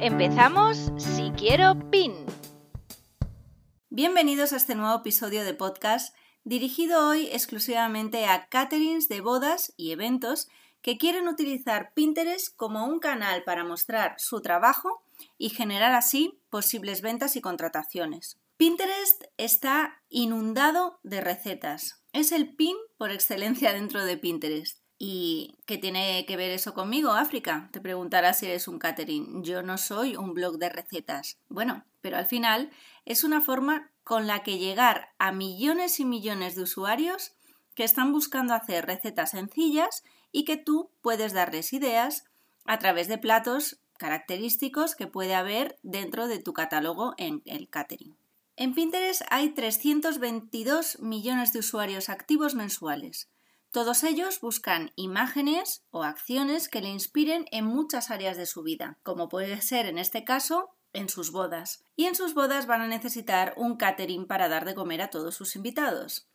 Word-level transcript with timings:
Empezamos 0.00 0.92
Si 0.98 1.32
Quiero 1.38 1.74
PIN. 1.90 2.26
Bienvenidos 3.88 4.52
a 4.52 4.56
este 4.56 4.74
nuevo 4.74 4.96
episodio 4.98 5.42
de 5.42 5.54
podcast 5.54 6.14
dirigido 6.44 7.08
hoy 7.08 7.28
exclusivamente 7.32 8.26
a 8.26 8.46
caterings 8.48 9.08
de 9.08 9.22
bodas 9.22 9.72
y 9.78 9.92
eventos 9.92 10.48
que 10.82 10.98
quieren 10.98 11.28
utilizar 11.28 11.94
Pinterest 11.94 12.54
como 12.56 12.84
un 12.84 12.98
canal 12.98 13.42
para 13.44 13.64
mostrar 13.64 14.16
su 14.18 14.42
trabajo 14.42 15.02
y 15.38 15.48
generar 15.48 15.94
así 15.94 16.38
posibles 16.50 17.00
ventas 17.00 17.34
y 17.36 17.40
contrataciones. 17.40 18.38
Pinterest 18.58 19.24
está 19.38 20.02
inundado 20.10 21.00
de 21.04 21.22
recetas. 21.22 22.02
Es 22.12 22.32
el 22.32 22.54
pin 22.54 22.76
por 22.98 23.10
excelencia 23.10 23.72
dentro 23.72 24.04
de 24.04 24.18
Pinterest. 24.18 24.85
¿Y 24.98 25.56
qué 25.66 25.76
tiene 25.76 26.24
que 26.26 26.36
ver 26.36 26.50
eso 26.50 26.72
conmigo, 26.72 27.10
África? 27.10 27.68
Te 27.72 27.80
preguntarás 27.80 28.38
si 28.38 28.46
eres 28.46 28.66
un 28.66 28.78
catering. 28.78 29.42
Yo 29.44 29.62
no 29.62 29.76
soy 29.76 30.16
un 30.16 30.32
blog 30.32 30.58
de 30.58 30.70
recetas. 30.70 31.38
Bueno, 31.48 31.84
pero 32.00 32.16
al 32.16 32.26
final 32.26 32.70
es 33.04 33.22
una 33.22 33.42
forma 33.42 33.90
con 34.04 34.26
la 34.26 34.42
que 34.42 34.58
llegar 34.58 35.10
a 35.18 35.32
millones 35.32 36.00
y 36.00 36.04
millones 36.04 36.54
de 36.54 36.62
usuarios 36.62 37.34
que 37.74 37.84
están 37.84 38.12
buscando 38.12 38.54
hacer 38.54 38.86
recetas 38.86 39.32
sencillas 39.32 40.02
y 40.32 40.44
que 40.44 40.56
tú 40.56 40.90
puedes 41.02 41.34
darles 41.34 41.72
ideas 41.72 42.24
a 42.64 42.78
través 42.78 43.06
de 43.08 43.18
platos 43.18 43.80
característicos 43.98 44.94
que 44.94 45.06
puede 45.06 45.34
haber 45.34 45.78
dentro 45.82 46.26
de 46.26 46.38
tu 46.38 46.52
catálogo 46.52 47.14
en 47.18 47.42
el 47.44 47.68
catering. 47.68 48.16
En 48.56 48.74
Pinterest 48.74 49.22
hay 49.28 49.50
322 49.50 51.00
millones 51.00 51.52
de 51.52 51.58
usuarios 51.58 52.08
activos 52.08 52.54
mensuales. 52.54 53.28
Todos 53.70 54.04
ellos 54.04 54.40
buscan 54.40 54.92
imágenes 54.96 55.84
o 55.90 56.02
acciones 56.02 56.68
que 56.68 56.80
le 56.80 56.88
inspiren 56.88 57.46
en 57.50 57.66
muchas 57.66 58.10
áreas 58.10 58.36
de 58.36 58.46
su 58.46 58.62
vida, 58.62 58.98
como 59.02 59.28
puede 59.28 59.60
ser 59.60 59.86
en 59.86 59.98
este 59.98 60.24
caso 60.24 60.70
en 60.92 61.08
sus 61.08 61.30
bodas. 61.30 61.84
Y 61.94 62.06
en 62.06 62.14
sus 62.14 62.34
bodas 62.34 62.66
van 62.66 62.80
a 62.80 62.88
necesitar 62.88 63.52
un 63.56 63.76
catering 63.76 64.26
para 64.26 64.48
dar 64.48 64.64
de 64.64 64.74
comer 64.74 65.02
a 65.02 65.10
todos 65.10 65.34
sus 65.34 65.54
invitados. 65.56 66.28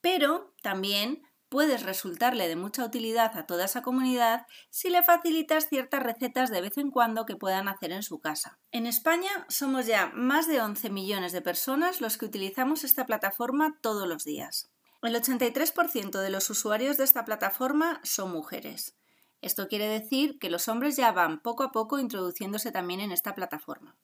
Pero 0.00 0.52
también 0.62 1.22
puedes 1.48 1.82
resultarle 1.82 2.48
de 2.48 2.56
mucha 2.56 2.84
utilidad 2.84 3.36
a 3.36 3.46
toda 3.46 3.64
esa 3.64 3.82
comunidad 3.82 4.46
si 4.70 4.90
le 4.90 5.02
facilitas 5.02 5.68
ciertas 5.68 6.02
recetas 6.02 6.50
de 6.50 6.60
vez 6.60 6.78
en 6.78 6.90
cuando 6.90 7.26
que 7.26 7.36
puedan 7.36 7.68
hacer 7.68 7.92
en 7.92 8.02
su 8.02 8.20
casa. 8.20 8.58
En 8.70 8.86
España 8.86 9.46
somos 9.48 9.86
ya 9.86 10.10
más 10.14 10.46
de 10.46 10.60
11 10.60 10.90
millones 10.90 11.32
de 11.32 11.40
personas 11.40 12.00
los 12.00 12.18
que 12.18 12.26
utilizamos 12.26 12.84
esta 12.84 13.06
plataforma 13.06 13.78
todos 13.80 14.06
los 14.06 14.24
días. 14.24 14.70
El 15.00 15.14
83% 15.14 16.20
de 16.20 16.30
los 16.30 16.50
usuarios 16.50 16.96
de 16.96 17.04
esta 17.04 17.24
plataforma 17.24 18.00
son 18.02 18.32
mujeres. 18.32 18.96
Esto 19.40 19.68
quiere 19.68 19.86
decir 19.86 20.40
que 20.40 20.50
los 20.50 20.66
hombres 20.66 20.96
ya 20.96 21.12
van 21.12 21.40
poco 21.40 21.62
a 21.62 21.70
poco 21.70 22.00
introduciéndose 22.00 22.72
también 22.72 22.98
en 22.98 23.12
esta 23.12 23.36
plataforma. 23.36 23.96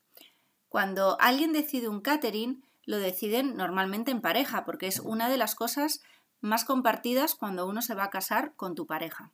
Cuando 0.68 1.16
alguien 1.20 1.52
decide 1.52 1.88
un 1.88 2.00
catering, 2.00 2.64
lo 2.84 2.98
deciden 2.98 3.56
normalmente 3.56 4.12
en 4.12 4.20
pareja, 4.20 4.64
porque 4.64 4.86
es 4.86 5.00
una 5.00 5.28
de 5.28 5.36
las 5.36 5.56
cosas 5.56 6.00
más 6.40 6.64
compartidas 6.64 7.34
cuando 7.34 7.66
uno 7.66 7.82
se 7.82 7.94
va 7.94 8.04
a 8.04 8.10
casar 8.10 8.54
con 8.54 8.76
tu 8.76 8.86
pareja. 8.86 9.32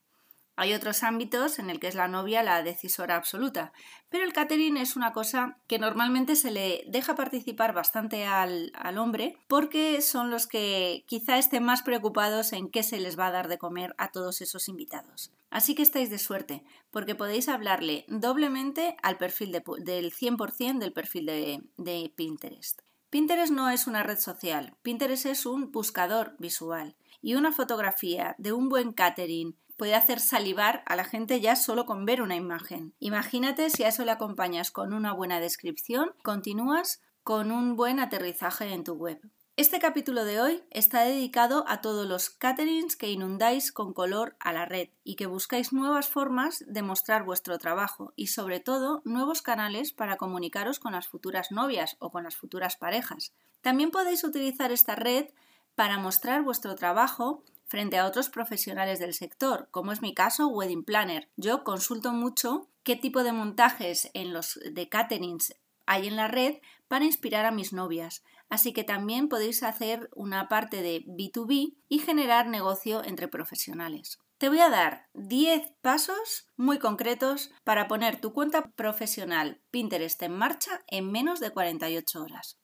Hay 0.61 0.75
otros 0.75 1.05
ámbitos 1.05 1.59
en 1.59 1.71
el 1.71 1.81
que 1.81 1.89
es 1.89 1.95
la 1.95 2.07
novia 2.07 2.43
la 2.43 2.63
decisora 2.63 3.17
absoluta, 3.17 3.73
pero 4.11 4.25
el 4.25 4.35
catering 4.35 4.77
es 4.77 4.95
una 4.95 5.15
cosa 5.15 5.57
que 5.67 5.79
normalmente 5.79 6.37
se 6.37 6.51
le 6.51 6.85
deja 6.87 7.15
participar 7.15 7.73
bastante 7.73 8.27
al, 8.27 8.71
al, 8.75 8.99
hombre 8.99 9.39
porque 9.49 10.03
son 10.03 10.31
los 10.31 10.47
que 10.47 11.03
quizá 11.07 11.39
estén 11.39 11.65
más 11.65 11.81
preocupados 11.81 12.53
en 12.53 12.69
qué 12.69 12.83
se 12.83 13.01
les 13.01 13.19
va 13.19 13.29
a 13.29 13.31
dar 13.31 13.49
de 13.49 13.57
comer 13.57 13.95
a 13.97 14.11
todos 14.11 14.43
esos 14.43 14.69
invitados. 14.69 15.33
Así 15.49 15.75
que 15.75 15.81
estáis 15.81 16.11
de 16.11 16.19
suerte, 16.19 16.63
porque 16.91 17.15
podéis 17.15 17.49
hablarle 17.49 18.05
doblemente 18.09 18.99
al 19.03 19.17
perfil 19.17 19.53
del 19.53 20.13
100% 20.13 20.79
del 20.79 20.93
perfil 20.93 21.25
de, 21.25 21.63
de 21.79 22.13
Pinterest. 22.15 22.83
Pinterest 23.09 23.51
no 23.51 23.71
es 23.71 23.87
una 23.87 24.03
red 24.03 24.19
social, 24.19 24.77
Pinterest 24.83 25.25
es 25.25 25.47
un 25.47 25.73
buscador 25.73 26.37
visual 26.39 26.97
y 27.23 27.35
una 27.35 27.51
fotografía 27.51 28.35
de 28.37 28.53
un 28.53 28.69
buen 28.69 28.93
catering 28.93 29.57
puede 29.81 29.95
hacer 29.95 30.21
salivar 30.21 30.83
a 30.85 30.95
la 30.95 31.05
gente 31.05 31.41
ya 31.41 31.57
solo 31.57 31.87
con 31.87 32.05
ver 32.05 32.21
una 32.21 32.37
imagen. 32.37 32.93
Imagínate 32.99 33.71
si 33.71 33.83
a 33.83 33.89
eso 33.89 34.05
le 34.05 34.11
acompañas 34.11 34.71
con 34.71 34.93
una 34.93 35.15
buena 35.15 35.41
descripción, 35.41 36.13
continúas 36.23 37.01
con 37.23 37.51
un 37.51 37.77
buen 37.77 37.99
aterrizaje 37.99 38.75
en 38.75 38.85
tu 38.85 38.93
web. 38.93 39.19
Este 39.57 39.79
capítulo 39.79 40.27
de 40.27 40.39
hoy 40.39 40.63
está 40.69 41.05
dedicado 41.05 41.65
a 41.67 41.81
todos 41.81 42.07
los 42.07 42.29
caterings 42.29 42.95
que 42.95 43.11
inundáis 43.11 43.73
con 43.73 43.95
color 43.95 44.37
a 44.39 44.53
la 44.53 44.67
red 44.67 44.91
y 45.03 45.17
que 45.17 45.25
buscáis 45.25 45.73
nuevas 45.73 46.11
formas 46.11 46.63
de 46.69 46.83
mostrar 46.83 47.25
vuestro 47.25 47.57
trabajo 47.57 48.13
y 48.17 48.27
sobre 48.27 48.61
todo 48.61 49.01
nuevos 49.07 49.41
canales 49.41 49.93
para 49.95 50.19
comunicaros 50.19 50.79
con 50.79 50.93
las 50.93 51.09
futuras 51.09 51.53
novias 51.53 51.97
o 52.01 52.11
con 52.11 52.25
las 52.25 52.37
futuras 52.37 52.77
parejas. 52.77 53.33
También 53.63 53.91
podéis 53.91 54.25
utilizar 54.25 54.73
esta 54.73 54.95
red 54.95 55.31
para 55.75 55.97
mostrar 55.97 56.43
vuestro 56.43 56.75
trabajo 56.75 57.43
frente 57.71 57.97
a 57.97 58.07
otros 58.07 58.29
profesionales 58.29 58.99
del 58.99 59.15
sector, 59.15 59.69
como 59.71 59.93
es 59.93 60.03
mi 60.03 60.13
caso, 60.13 60.49
Wedding 60.49 60.85
Planner. 60.85 61.29
Yo 61.37 61.63
consulto 61.63 62.13
mucho 62.13 62.69
qué 62.83 62.97
tipo 62.97 63.23
de 63.23 63.33
montajes 63.33 64.11
en 64.13 64.33
los 64.33 64.59
de 64.71 64.89
caterings 64.89 65.55
hay 65.87 66.07
en 66.07 66.17
la 66.17 66.29
red 66.29 66.59
para 66.89 67.05
inspirar 67.05 67.47
a 67.47 67.51
mis 67.51 67.73
novias. 67.73 68.23
Así 68.49 68.73
que 68.73 68.85
también 68.85 69.29
podéis 69.29 69.63
hacer 69.63 70.09
una 70.15 70.49
parte 70.49 70.83
de 70.83 71.05
B2B 71.05 71.77
y 71.89 71.99
generar 71.99 72.49
negocio 72.49 73.05
entre 73.05 73.29
profesionales. 73.29 74.19
Te 74.39 74.49
voy 74.49 74.61
a 74.61 74.71
dar 74.71 75.09
10 75.15 75.73
pasos 75.81 76.49
muy 76.57 76.79
concretos 76.79 77.53
para 77.63 77.89
poner 77.89 78.21
tu 78.21 78.33
cuenta 78.33 78.71
profesional 78.71 79.61
Pinterest 79.71 80.21
en 80.23 80.33
marcha 80.33 80.83
en 80.87 81.11
menos 81.11 81.41
de 81.41 81.51
48 81.51 82.23
horas. 82.23 82.59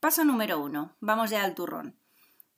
Paso 0.00 0.24
número 0.24 0.60
1. 0.60 0.96
Vamos 1.00 1.30
ya 1.30 1.42
al 1.42 1.54
turrón. 1.54 1.97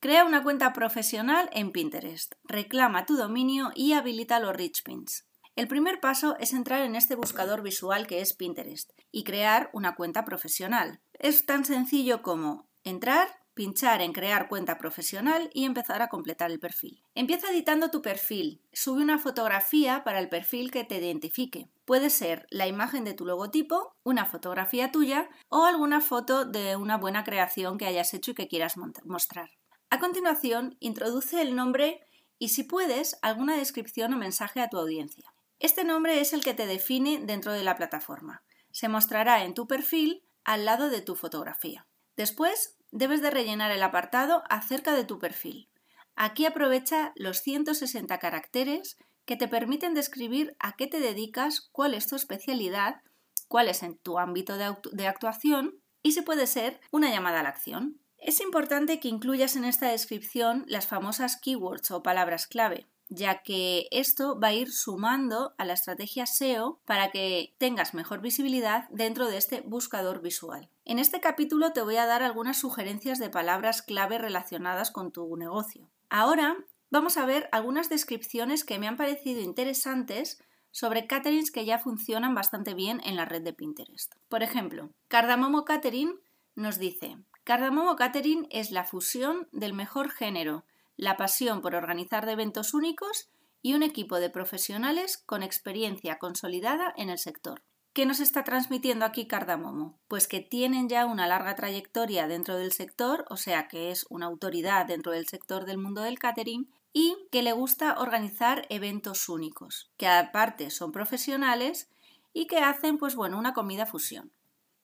Crea 0.02 0.24
una 0.24 0.42
cuenta 0.42 0.72
profesional 0.72 1.50
en 1.52 1.72
Pinterest, 1.72 2.32
reclama 2.44 3.04
tu 3.04 3.18
dominio 3.18 3.70
y 3.74 3.92
habilita 3.92 4.40
los 4.40 4.56
rich 4.56 4.82
pins. 4.82 5.28
El 5.56 5.68
primer 5.68 6.00
paso 6.00 6.38
es 6.40 6.54
entrar 6.54 6.80
en 6.80 6.96
este 6.96 7.16
buscador 7.16 7.60
visual 7.60 8.06
que 8.06 8.22
es 8.22 8.32
Pinterest 8.32 8.92
y 9.12 9.24
crear 9.24 9.68
una 9.74 9.96
cuenta 9.96 10.24
profesional. 10.24 11.02
Es 11.12 11.44
tan 11.44 11.66
sencillo 11.66 12.22
como 12.22 12.70
entrar, 12.82 13.28
pinchar 13.52 14.00
en 14.00 14.14
crear 14.14 14.48
cuenta 14.48 14.78
profesional 14.78 15.50
y 15.52 15.66
empezar 15.66 16.00
a 16.00 16.08
completar 16.08 16.50
el 16.50 16.60
perfil. 16.60 17.04
Empieza 17.14 17.50
editando 17.50 17.90
tu 17.90 18.00
perfil, 18.00 18.62
sube 18.72 19.02
una 19.02 19.18
fotografía 19.18 20.02
para 20.02 20.18
el 20.18 20.30
perfil 20.30 20.70
que 20.70 20.84
te 20.84 20.96
identifique. 20.96 21.68
Puede 21.84 22.08
ser 22.08 22.46
la 22.48 22.66
imagen 22.66 23.04
de 23.04 23.12
tu 23.12 23.26
logotipo, 23.26 23.92
una 24.02 24.24
fotografía 24.24 24.92
tuya 24.92 25.28
o 25.50 25.66
alguna 25.66 26.00
foto 26.00 26.46
de 26.46 26.76
una 26.76 26.96
buena 26.96 27.22
creación 27.22 27.76
que 27.76 27.84
hayas 27.84 28.14
hecho 28.14 28.30
y 28.30 28.34
que 28.34 28.48
quieras 28.48 28.78
mostrar. 29.04 29.59
A 29.90 29.98
continuación, 29.98 30.76
introduce 30.78 31.42
el 31.42 31.56
nombre 31.56 32.00
y, 32.38 32.50
si 32.50 32.62
puedes, 32.62 33.18
alguna 33.22 33.56
descripción 33.56 34.14
o 34.14 34.16
mensaje 34.16 34.60
a 34.60 34.68
tu 34.68 34.78
audiencia. 34.78 35.34
Este 35.58 35.82
nombre 35.82 36.20
es 36.20 36.32
el 36.32 36.44
que 36.44 36.54
te 36.54 36.66
define 36.66 37.20
dentro 37.22 37.52
de 37.52 37.64
la 37.64 37.76
plataforma. 37.76 38.42
Se 38.70 38.88
mostrará 38.88 39.44
en 39.44 39.52
tu 39.52 39.66
perfil 39.66 40.22
al 40.44 40.64
lado 40.64 40.90
de 40.90 41.02
tu 41.02 41.16
fotografía. 41.16 41.86
Después, 42.16 42.76
debes 42.92 43.20
de 43.20 43.30
rellenar 43.30 43.72
el 43.72 43.82
apartado 43.82 44.44
acerca 44.48 44.94
de 44.94 45.04
tu 45.04 45.18
perfil. 45.18 45.68
Aquí 46.14 46.46
aprovecha 46.46 47.12
los 47.16 47.38
160 47.38 48.18
caracteres 48.18 48.96
que 49.24 49.36
te 49.36 49.48
permiten 49.48 49.94
describir 49.94 50.56
a 50.58 50.76
qué 50.76 50.86
te 50.86 51.00
dedicas, 51.00 51.68
cuál 51.72 51.94
es 51.94 52.06
tu 52.06 52.14
especialidad, 52.14 53.02
cuál 53.48 53.68
es 53.68 53.82
en 53.82 53.96
tu 53.98 54.18
ámbito 54.18 54.56
de, 54.56 55.06
actuación 55.06 55.80
y 56.02 56.12
si 56.12 56.22
puede 56.22 56.46
ser 56.46 56.80
una 56.90 57.10
llamada 57.10 57.40
a 57.40 57.42
la 57.42 57.48
acción. 57.48 58.00
Es 58.20 58.40
importante 58.40 59.00
que 59.00 59.08
incluyas 59.08 59.56
en 59.56 59.64
esta 59.64 59.88
descripción 59.88 60.64
las 60.68 60.86
famosas 60.86 61.40
keywords 61.40 61.90
o 61.90 62.02
palabras 62.02 62.46
clave, 62.46 62.86
ya 63.08 63.42
que 63.42 63.88
esto 63.90 64.38
va 64.38 64.48
a 64.48 64.52
ir 64.52 64.70
sumando 64.70 65.54
a 65.56 65.64
la 65.64 65.72
estrategia 65.72 66.26
SEO 66.26 66.80
para 66.84 67.10
que 67.10 67.54
tengas 67.58 67.94
mejor 67.94 68.20
visibilidad 68.20 68.88
dentro 68.90 69.28
de 69.28 69.38
este 69.38 69.62
buscador 69.62 70.20
visual. 70.20 70.68
En 70.84 70.98
este 70.98 71.20
capítulo 71.20 71.72
te 71.72 71.80
voy 71.80 71.96
a 71.96 72.06
dar 72.06 72.22
algunas 72.22 72.58
sugerencias 72.58 73.18
de 73.18 73.30
palabras 73.30 73.80
clave 73.80 74.18
relacionadas 74.18 74.90
con 74.90 75.12
tu 75.12 75.36
negocio. 75.36 75.88
Ahora 76.10 76.56
vamos 76.90 77.16
a 77.16 77.24
ver 77.24 77.48
algunas 77.52 77.88
descripciones 77.88 78.64
que 78.64 78.78
me 78.78 78.86
han 78.86 78.98
parecido 78.98 79.40
interesantes 79.40 80.42
sobre 80.70 81.06
caterings 81.06 81.50
que 81.50 81.64
ya 81.64 81.78
funcionan 81.78 82.34
bastante 82.34 82.74
bien 82.74 83.00
en 83.04 83.16
la 83.16 83.24
red 83.24 83.42
de 83.42 83.54
Pinterest. 83.54 84.14
Por 84.28 84.42
ejemplo, 84.42 84.90
Cardamomo 85.08 85.64
Catering 85.64 86.20
nos 86.54 86.78
dice, 86.78 87.16
Cardamomo 87.44 87.96
Catering 87.96 88.46
es 88.50 88.70
la 88.70 88.84
fusión 88.84 89.48
del 89.50 89.72
mejor 89.72 90.10
género, 90.10 90.66
la 90.96 91.16
pasión 91.16 91.62
por 91.62 91.74
organizar 91.74 92.28
eventos 92.28 92.74
únicos 92.74 93.30
y 93.62 93.74
un 93.74 93.82
equipo 93.82 94.20
de 94.20 94.30
profesionales 94.30 95.16
con 95.16 95.42
experiencia 95.42 96.18
consolidada 96.18 96.92
en 96.96 97.08
el 97.08 97.18
sector. 97.18 97.62
¿Qué 97.92 98.06
nos 98.06 98.20
está 98.20 98.44
transmitiendo 98.44 99.04
aquí 99.04 99.26
Cardamomo? 99.26 99.98
Pues 100.06 100.28
que 100.28 100.40
tienen 100.40 100.88
ya 100.88 101.06
una 101.06 101.26
larga 101.26 101.56
trayectoria 101.56 102.28
dentro 102.28 102.56
del 102.56 102.72
sector, 102.72 103.24
o 103.30 103.36
sea 103.36 103.68
que 103.68 103.90
es 103.90 104.06
una 104.10 104.26
autoridad 104.26 104.86
dentro 104.86 105.10
del 105.10 105.26
sector 105.26 105.64
del 105.64 105.78
mundo 105.78 106.02
del 106.02 106.18
catering 106.18 106.70
y 106.92 107.16
que 107.32 107.42
le 107.42 107.52
gusta 107.52 107.98
organizar 107.98 108.66
eventos 108.68 109.28
únicos, 109.28 109.90
que 109.96 110.06
aparte 110.06 110.70
son 110.70 110.92
profesionales 110.92 111.88
y 112.32 112.46
que 112.46 112.58
hacen 112.58 112.98
pues 112.98 113.16
bueno, 113.16 113.38
una 113.38 113.54
comida 113.54 113.86
fusión. 113.86 114.30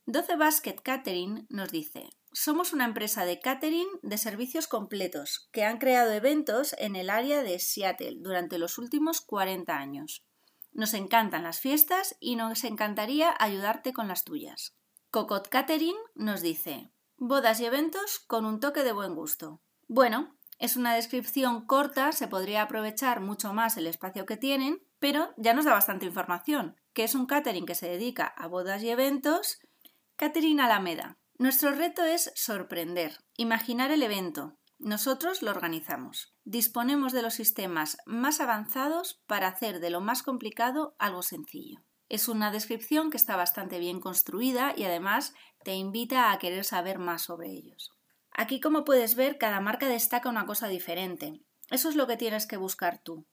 12 0.07 0.37
Basket 0.37 0.77
Catering 0.83 1.47
nos 1.49 1.71
dice, 1.71 2.11
somos 2.39 2.75
una 2.75 2.85
empresa 2.85 3.25
de 3.25 3.41
catering 3.41 3.89
de 4.03 4.19
servicios 4.19 4.69
completos 4.69 5.49
que 5.53 5.65
han 5.65 5.79
creado 5.79 6.13
eventos 6.13 6.75
en 6.77 6.95
el 6.95 7.09
área 7.09 7.43
de 7.43 7.59
Seattle 7.59 8.19
durante 8.19 8.59
los 8.59 8.77
últimos 8.77 9.23
40 9.23 9.75
años. 9.75 10.23
Nos 10.71 10.93
encantan 10.93 11.45
las 11.45 11.61
fiestas 11.61 12.15
y 12.21 12.37
nos 12.37 12.65
encantaría 12.65 13.35
ayudarte 13.39 13.95
con 13.95 14.07
las 14.07 14.25
tuyas. 14.25 14.77
Cocot 15.11 15.49
Catering 15.49 15.97
nos 16.15 16.43
dice, 16.43 16.91
bodas 17.17 17.59
y 17.61 17.65
eventos 17.65 18.19
con 18.19 18.45
un 18.45 18.61
toque 18.61 18.85
de 18.85 18.93
buen 18.93 19.15
gusto. 19.15 19.63
Bueno, 19.89 20.37
es 20.59 20.77
una 20.77 20.95
descripción 20.95 21.65
corta, 21.65 22.13
se 22.13 22.29
podría 22.29 22.61
aprovechar 22.61 23.23
mucho 23.23 23.55
más 23.55 23.79
el 23.79 23.87
espacio 23.87 24.27
que 24.27 24.37
tienen, 24.37 24.83
pero 24.99 25.33
ya 25.39 25.55
nos 25.55 25.65
da 25.65 25.73
bastante 25.73 26.05
información, 26.05 26.77
que 26.93 27.05
es 27.05 27.15
un 27.15 27.25
catering 27.25 27.65
que 27.65 27.75
se 27.75 27.89
dedica 27.89 28.27
a 28.27 28.47
bodas 28.47 28.83
y 28.83 28.91
eventos. 28.91 29.59
Catering 30.17 30.61
Alameda. 30.61 31.17
Nuestro 31.39 31.73
reto 31.73 32.03
es 32.03 32.33
sorprender, 32.35 33.19
imaginar 33.37 33.91
el 33.91 34.03
evento. 34.03 34.57
Nosotros 34.79 35.43
lo 35.43 35.51
organizamos. 35.51 36.35
Disponemos 36.45 37.13
de 37.13 37.21
los 37.21 37.35
sistemas 37.35 37.99
más 38.07 38.41
avanzados 38.41 39.23
para 39.27 39.49
hacer 39.49 39.81
de 39.81 39.91
lo 39.91 40.01
más 40.01 40.23
complicado 40.23 40.97
algo 40.99 41.21
sencillo. 41.21 41.81
Es 42.09 42.29
una 42.29 42.51
descripción 42.51 43.11
que 43.11 43.19
está 43.19 43.37
bastante 43.37 43.79
bien 43.79 44.01
construida 44.01 44.73
y 44.75 44.85
además 44.85 45.35
te 45.63 45.75
invita 45.75 46.33
a 46.33 46.39
querer 46.39 46.65
saber 46.65 46.99
más 46.99 47.25
sobre 47.25 47.51
ellos. 47.51 47.91
Aquí, 48.31 48.59
como 48.59 48.85
puedes 48.85 49.15
ver, 49.15 49.37
cada 49.37 49.61
marca 49.61 49.89
destaca 49.89 50.31
una 50.31 50.47
cosa 50.47 50.69
diferente. 50.69 51.43
Eso 51.71 51.91
es 51.91 51.97
lo 51.97 52.07
que 52.07 52.17
tienes 52.17 52.47
que 52.47 52.57
buscar 52.57 52.99
tú. 53.03 53.27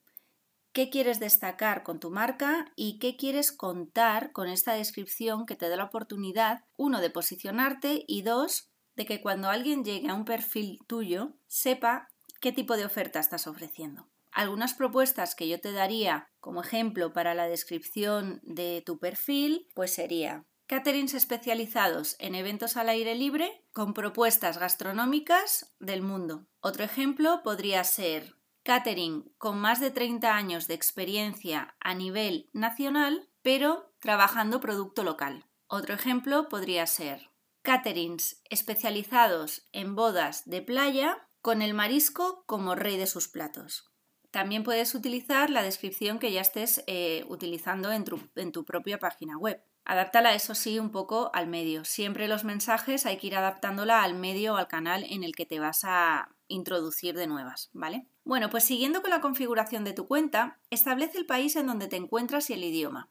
¿Qué 0.74 0.90
quieres 0.90 1.20
destacar 1.20 1.84
con 1.84 2.00
tu 2.00 2.10
marca 2.10 2.66
y 2.76 2.98
qué 2.98 3.16
quieres 3.16 3.52
contar 3.52 4.32
con 4.32 4.48
esta 4.48 4.74
descripción 4.74 5.46
que 5.46 5.56
te 5.56 5.70
da 5.70 5.78
la 5.78 5.84
oportunidad, 5.84 6.66
uno, 6.78 7.00
de 7.00 7.12
posicionarte 7.12 8.04
y 8.08 8.24
dos, 8.24 8.72
de 8.96 9.06
que 9.06 9.22
cuando 9.22 9.50
alguien 9.50 9.86
llegue 9.86 10.10
a 10.10 10.16
un 10.16 10.26
perfil 10.26 10.80
tuyo 10.88 11.34
sepa 11.46 12.10
qué 12.42 12.52
tipo 12.52 12.76
de 12.76 12.86
oferta 12.86 13.20
estás 13.20 13.46
ofreciendo? 13.46 14.10
Algunas 14.32 14.74
propuestas 14.74 15.36
que 15.36 15.48
yo 15.48 15.62
te 15.62 15.72
daría 15.74 16.32
como 16.40 16.64
ejemplo 16.64 17.14
para 17.14 17.36
la 17.36 17.48
descripción 17.48 18.40
de 18.42 18.82
tu 18.84 18.98
perfil, 18.98 19.68
pues 19.76 19.94
sería 19.94 20.44
Caterings 20.66 21.14
especializados 21.14 22.16
en 22.18 22.34
eventos 22.34 22.78
al 22.78 22.90
aire 22.90 23.14
libre 23.14 23.64
con 23.74 23.94
propuestas 23.94 24.58
gastronómicas 24.58 25.72
del 25.80 26.02
mundo. 26.02 26.48
Otro 26.62 26.84
ejemplo 26.84 27.42
podría 27.44 27.84
ser 27.84 28.36
catering 28.64 29.32
con 29.38 29.60
más 29.60 29.80
de 29.80 29.92
30 29.92 30.36
años 30.36 30.68
de 30.68 30.74
experiencia 30.74 31.76
a 31.80 31.94
nivel 31.94 32.50
nacional, 32.54 33.30
pero 33.42 33.94
trabajando 34.00 34.60
producto 34.60 35.04
local. 35.04 35.46
Otro 35.68 35.94
ejemplo 35.94 36.50
podría 36.50 36.88
ser 36.88 37.30
caterings 37.62 38.42
especializados 38.50 39.68
en 39.72 39.96
bodas 39.96 40.44
de 40.46 40.62
playa 40.62 41.28
con 41.42 41.62
el 41.62 41.74
marisco 41.74 42.44
como 42.46 42.76
rey 42.76 42.98
de 42.98 43.08
sus 43.08 43.28
platos. 43.28 43.90
También 44.32 44.64
puedes 44.64 44.96
utilizar 44.96 45.50
la 45.50 45.62
descripción 45.62 46.18
que 46.18 46.32
ya 46.32 46.42
estés 46.42 46.84
eh, 46.88 47.24
utilizando 47.28 47.92
en 47.92 48.52
tu 48.52 48.66
propia 48.66 48.98
página 48.98 49.38
web. 49.38 49.64
Adáptala, 49.86 50.34
eso 50.34 50.56
sí, 50.56 50.80
un 50.80 50.92
poco 50.92 51.30
al 51.34 51.48
medio. 51.48 51.84
Siempre 51.84 52.28
los 52.28 52.44
mensajes 52.44 53.06
hay 53.06 53.18
que 53.18 53.28
ir 53.28 53.36
adaptándola 53.36 54.02
al 54.02 54.16
medio 54.16 54.54
o 54.54 54.58
al 54.58 54.68
canal 54.68 55.06
en 55.10 55.24
el 55.24 55.36
que 55.36 55.46
te 55.46 55.60
vas 55.60 55.82
a 55.84 56.30
introducir 56.48 57.16
de 57.16 57.28
nuevas, 57.28 57.70
¿vale? 57.74 58.08
Bueno, 58.26 58.50
pues 58.50 58.64
siguiendo 58.64 59.02
con 59.02 59.10
la 59.10 59.22
configuración 59.22 59.84
de 59.84 59.94
tu 59.94 60.08
cuenta, 60.08 60.60
establece 60.70 61.18
el 61.18 61.26
país 61.26 61.56
en 61.56 61.68
donde 61.68 61.88
te 61.88 61.98
encuentras 61.98 62.50
y 62.50 62.54
el 62.54 62.64
idioma. 62.64 63.10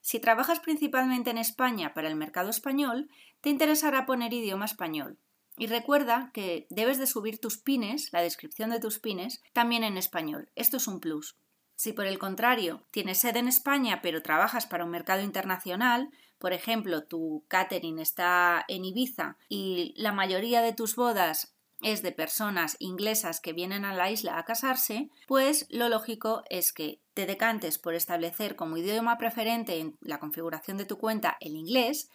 Si 0.00 0.20
trabajas 0.20 0.60
principalmente 0.60 1.30
en 1.30 1.38
España 1.38 1.94
para 1.94 2.08
el 2.08 2.16
mercado 2.16 2.50
español, 2.50 3.08
te 3.40 3.50
interesará 3.50 4.06
poner 4.06 4.32
idioma 4.32 4.64
español. 4.64 5.18
Y 5.56 5.66
recuerda 5.66 6.30
que 6.32 6.66
debes 6.70 6.98
de 6.98 7.06
subir 7.06 7.38
tus 7.38 7.58
pines, 7.58 8.12
la 8.12 8.22
descripción 8.22 8.70
de 8.70 8.80
tus 8.80 8.98
pines, 8.98 9.42
también 9.52 9.84
en 9.84 9.96
español. 9.96 10.50
Esto 10.54 10.78
es 10.78 10.86
un 10.86 11.00
plus. 11.00 11.36
Si 11.74 11.92
por 11.92 12.06
el 12.06 12.18
contrario 12.18 12.86
tienes 12.90 13.18
sede 13.18 13.40
en 13.40 13.48
España 13.48 14.00
pero 14.02 14.22
trabajas 14.22 14.66
para 14.66 14.84
un 14.84 14.90
mercado 14.90 15.22
internacional, 15.22 16.10
por 16.38 16.52
ejemplo, 16.52 17.04
tu 17.04 17.44
catering 17.48 17.98
está 17.98 18.64
en 18.66 18.84
Ibiza 18.84 19.36
y 19.48 19.94
la 19.96 20.12
mayoría 20.12 20.62
de 20.62 20.72
tus 20.72 20.96
bodas 20.96 21.54
es 21.82 22.02
de 22.02 22.12
personas 22.12 22.76
inglesas 22.78 23.40
que 23.40 23.52
vienen 23.52 23.84
a 23.84 23.94
la 23.94 24.10
isla 24.10 24.38
a 24.38 24.44
casarse, 24.44 25.10
pues 25.26 25.66
lo 25.70 25.88
lógico 25.88 26.42
es 26.48 26.72
que 26.72 27.00
te 27.14 27.26
decantes 27.26 27.78
por 27.78 27.94
establecer 27.94 28.56
como 28.56 28.76
idioma 28.76 29.18
preferente 29.18 29.78
en 29.78 29.96
la 30.00 30.18
configuración 30.18 30.76
de 30.76 30.84
tu 30.84 30.98
cuenta 30.98 31.36
el 31.40 31.56
inglés 31.56 32.10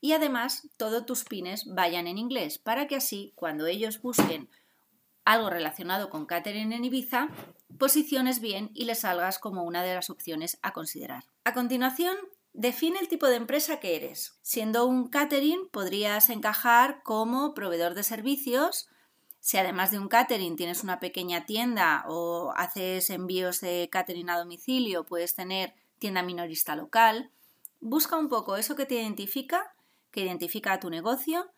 y 0.00 0.12
además 0.12 0.68
todos 0.76 1.06
tus 1.06 1.24
pines 1.24 1.64
vayan 1.66 2.06
en 2.06 2.18
inglés 2.18 2.58
para 2.58 2.86
que 2.86 2.96
así 2.96 3.32
cuando 3.34 3.66
ellos 3.66 4.00
busquen 4.00 4.48
algo 5.24 5.50
relacionado 5.50 6.08
con 6.08 6.24
catering 6.24 6.72
en 6.72 6.84
Ibiza, 6.84 7.28
posiciones 7.78 8.40
bien 8.40 8.70
y 8.72 8.84
le 8.84 8.94
salgas 8.94 9.38
como 9.38 9.64
una 9.64 9.82
de 9.82 9.94
las 9.94 10.08
opciones 10.08 10.58
a 10.62 10.72
considerar. 10.72 11.24
A 11.44 11.52
continuación, 11.52 12.16
define 12.52 13.00
el 13.00 13.08
tipo 13.08 13.26
de 13.26 13.36
empresa 13.36 13.80
que 13.80 13.96
eres. 13.96 14.38
Siendo 14.42 14.86
un 14.86 15.08
catering, 15.08 15.68
podrías 15.70 16.30
encajar 16.30 17.02
como 17.02 17.54
proveedor 17.54 17.94
de 17.94 18.04
servicios. 18.04 18.88
Si 19.46 19.58
además 19.58 19.92
de 19.92 20.00
un 20.00 20.08
catering 20.08 20.56
tienes 20.56 20.82
una 20.82 20.98
pequeña 20.98 21.46
tienda 21.46 22.04
o 22.08 22.52
haces 22.56 23.10
envíos 23.10 23.60
de 23.60 23.88
catering 23.92 24.28
a 24.28 24.38
domicilio, 24.38 25.06
puedes 25.06 25.36
tener 25.36 25.72
tienda 26.00 26.24
minorista 26.24 26.74
local. 26.74 27.30
Busca 27.78 28.16
un 28.16 28.28
poco 28.28 28.56
eso 28.56 28.74
que 28.74 28.86
te 28.86 28.96
identifica, 28.96 29.72
que 30.10 30.24
identifica 30.24 30.72
a 30.72 30.80
tu 30.80 30.90
negocio 30.90 31.48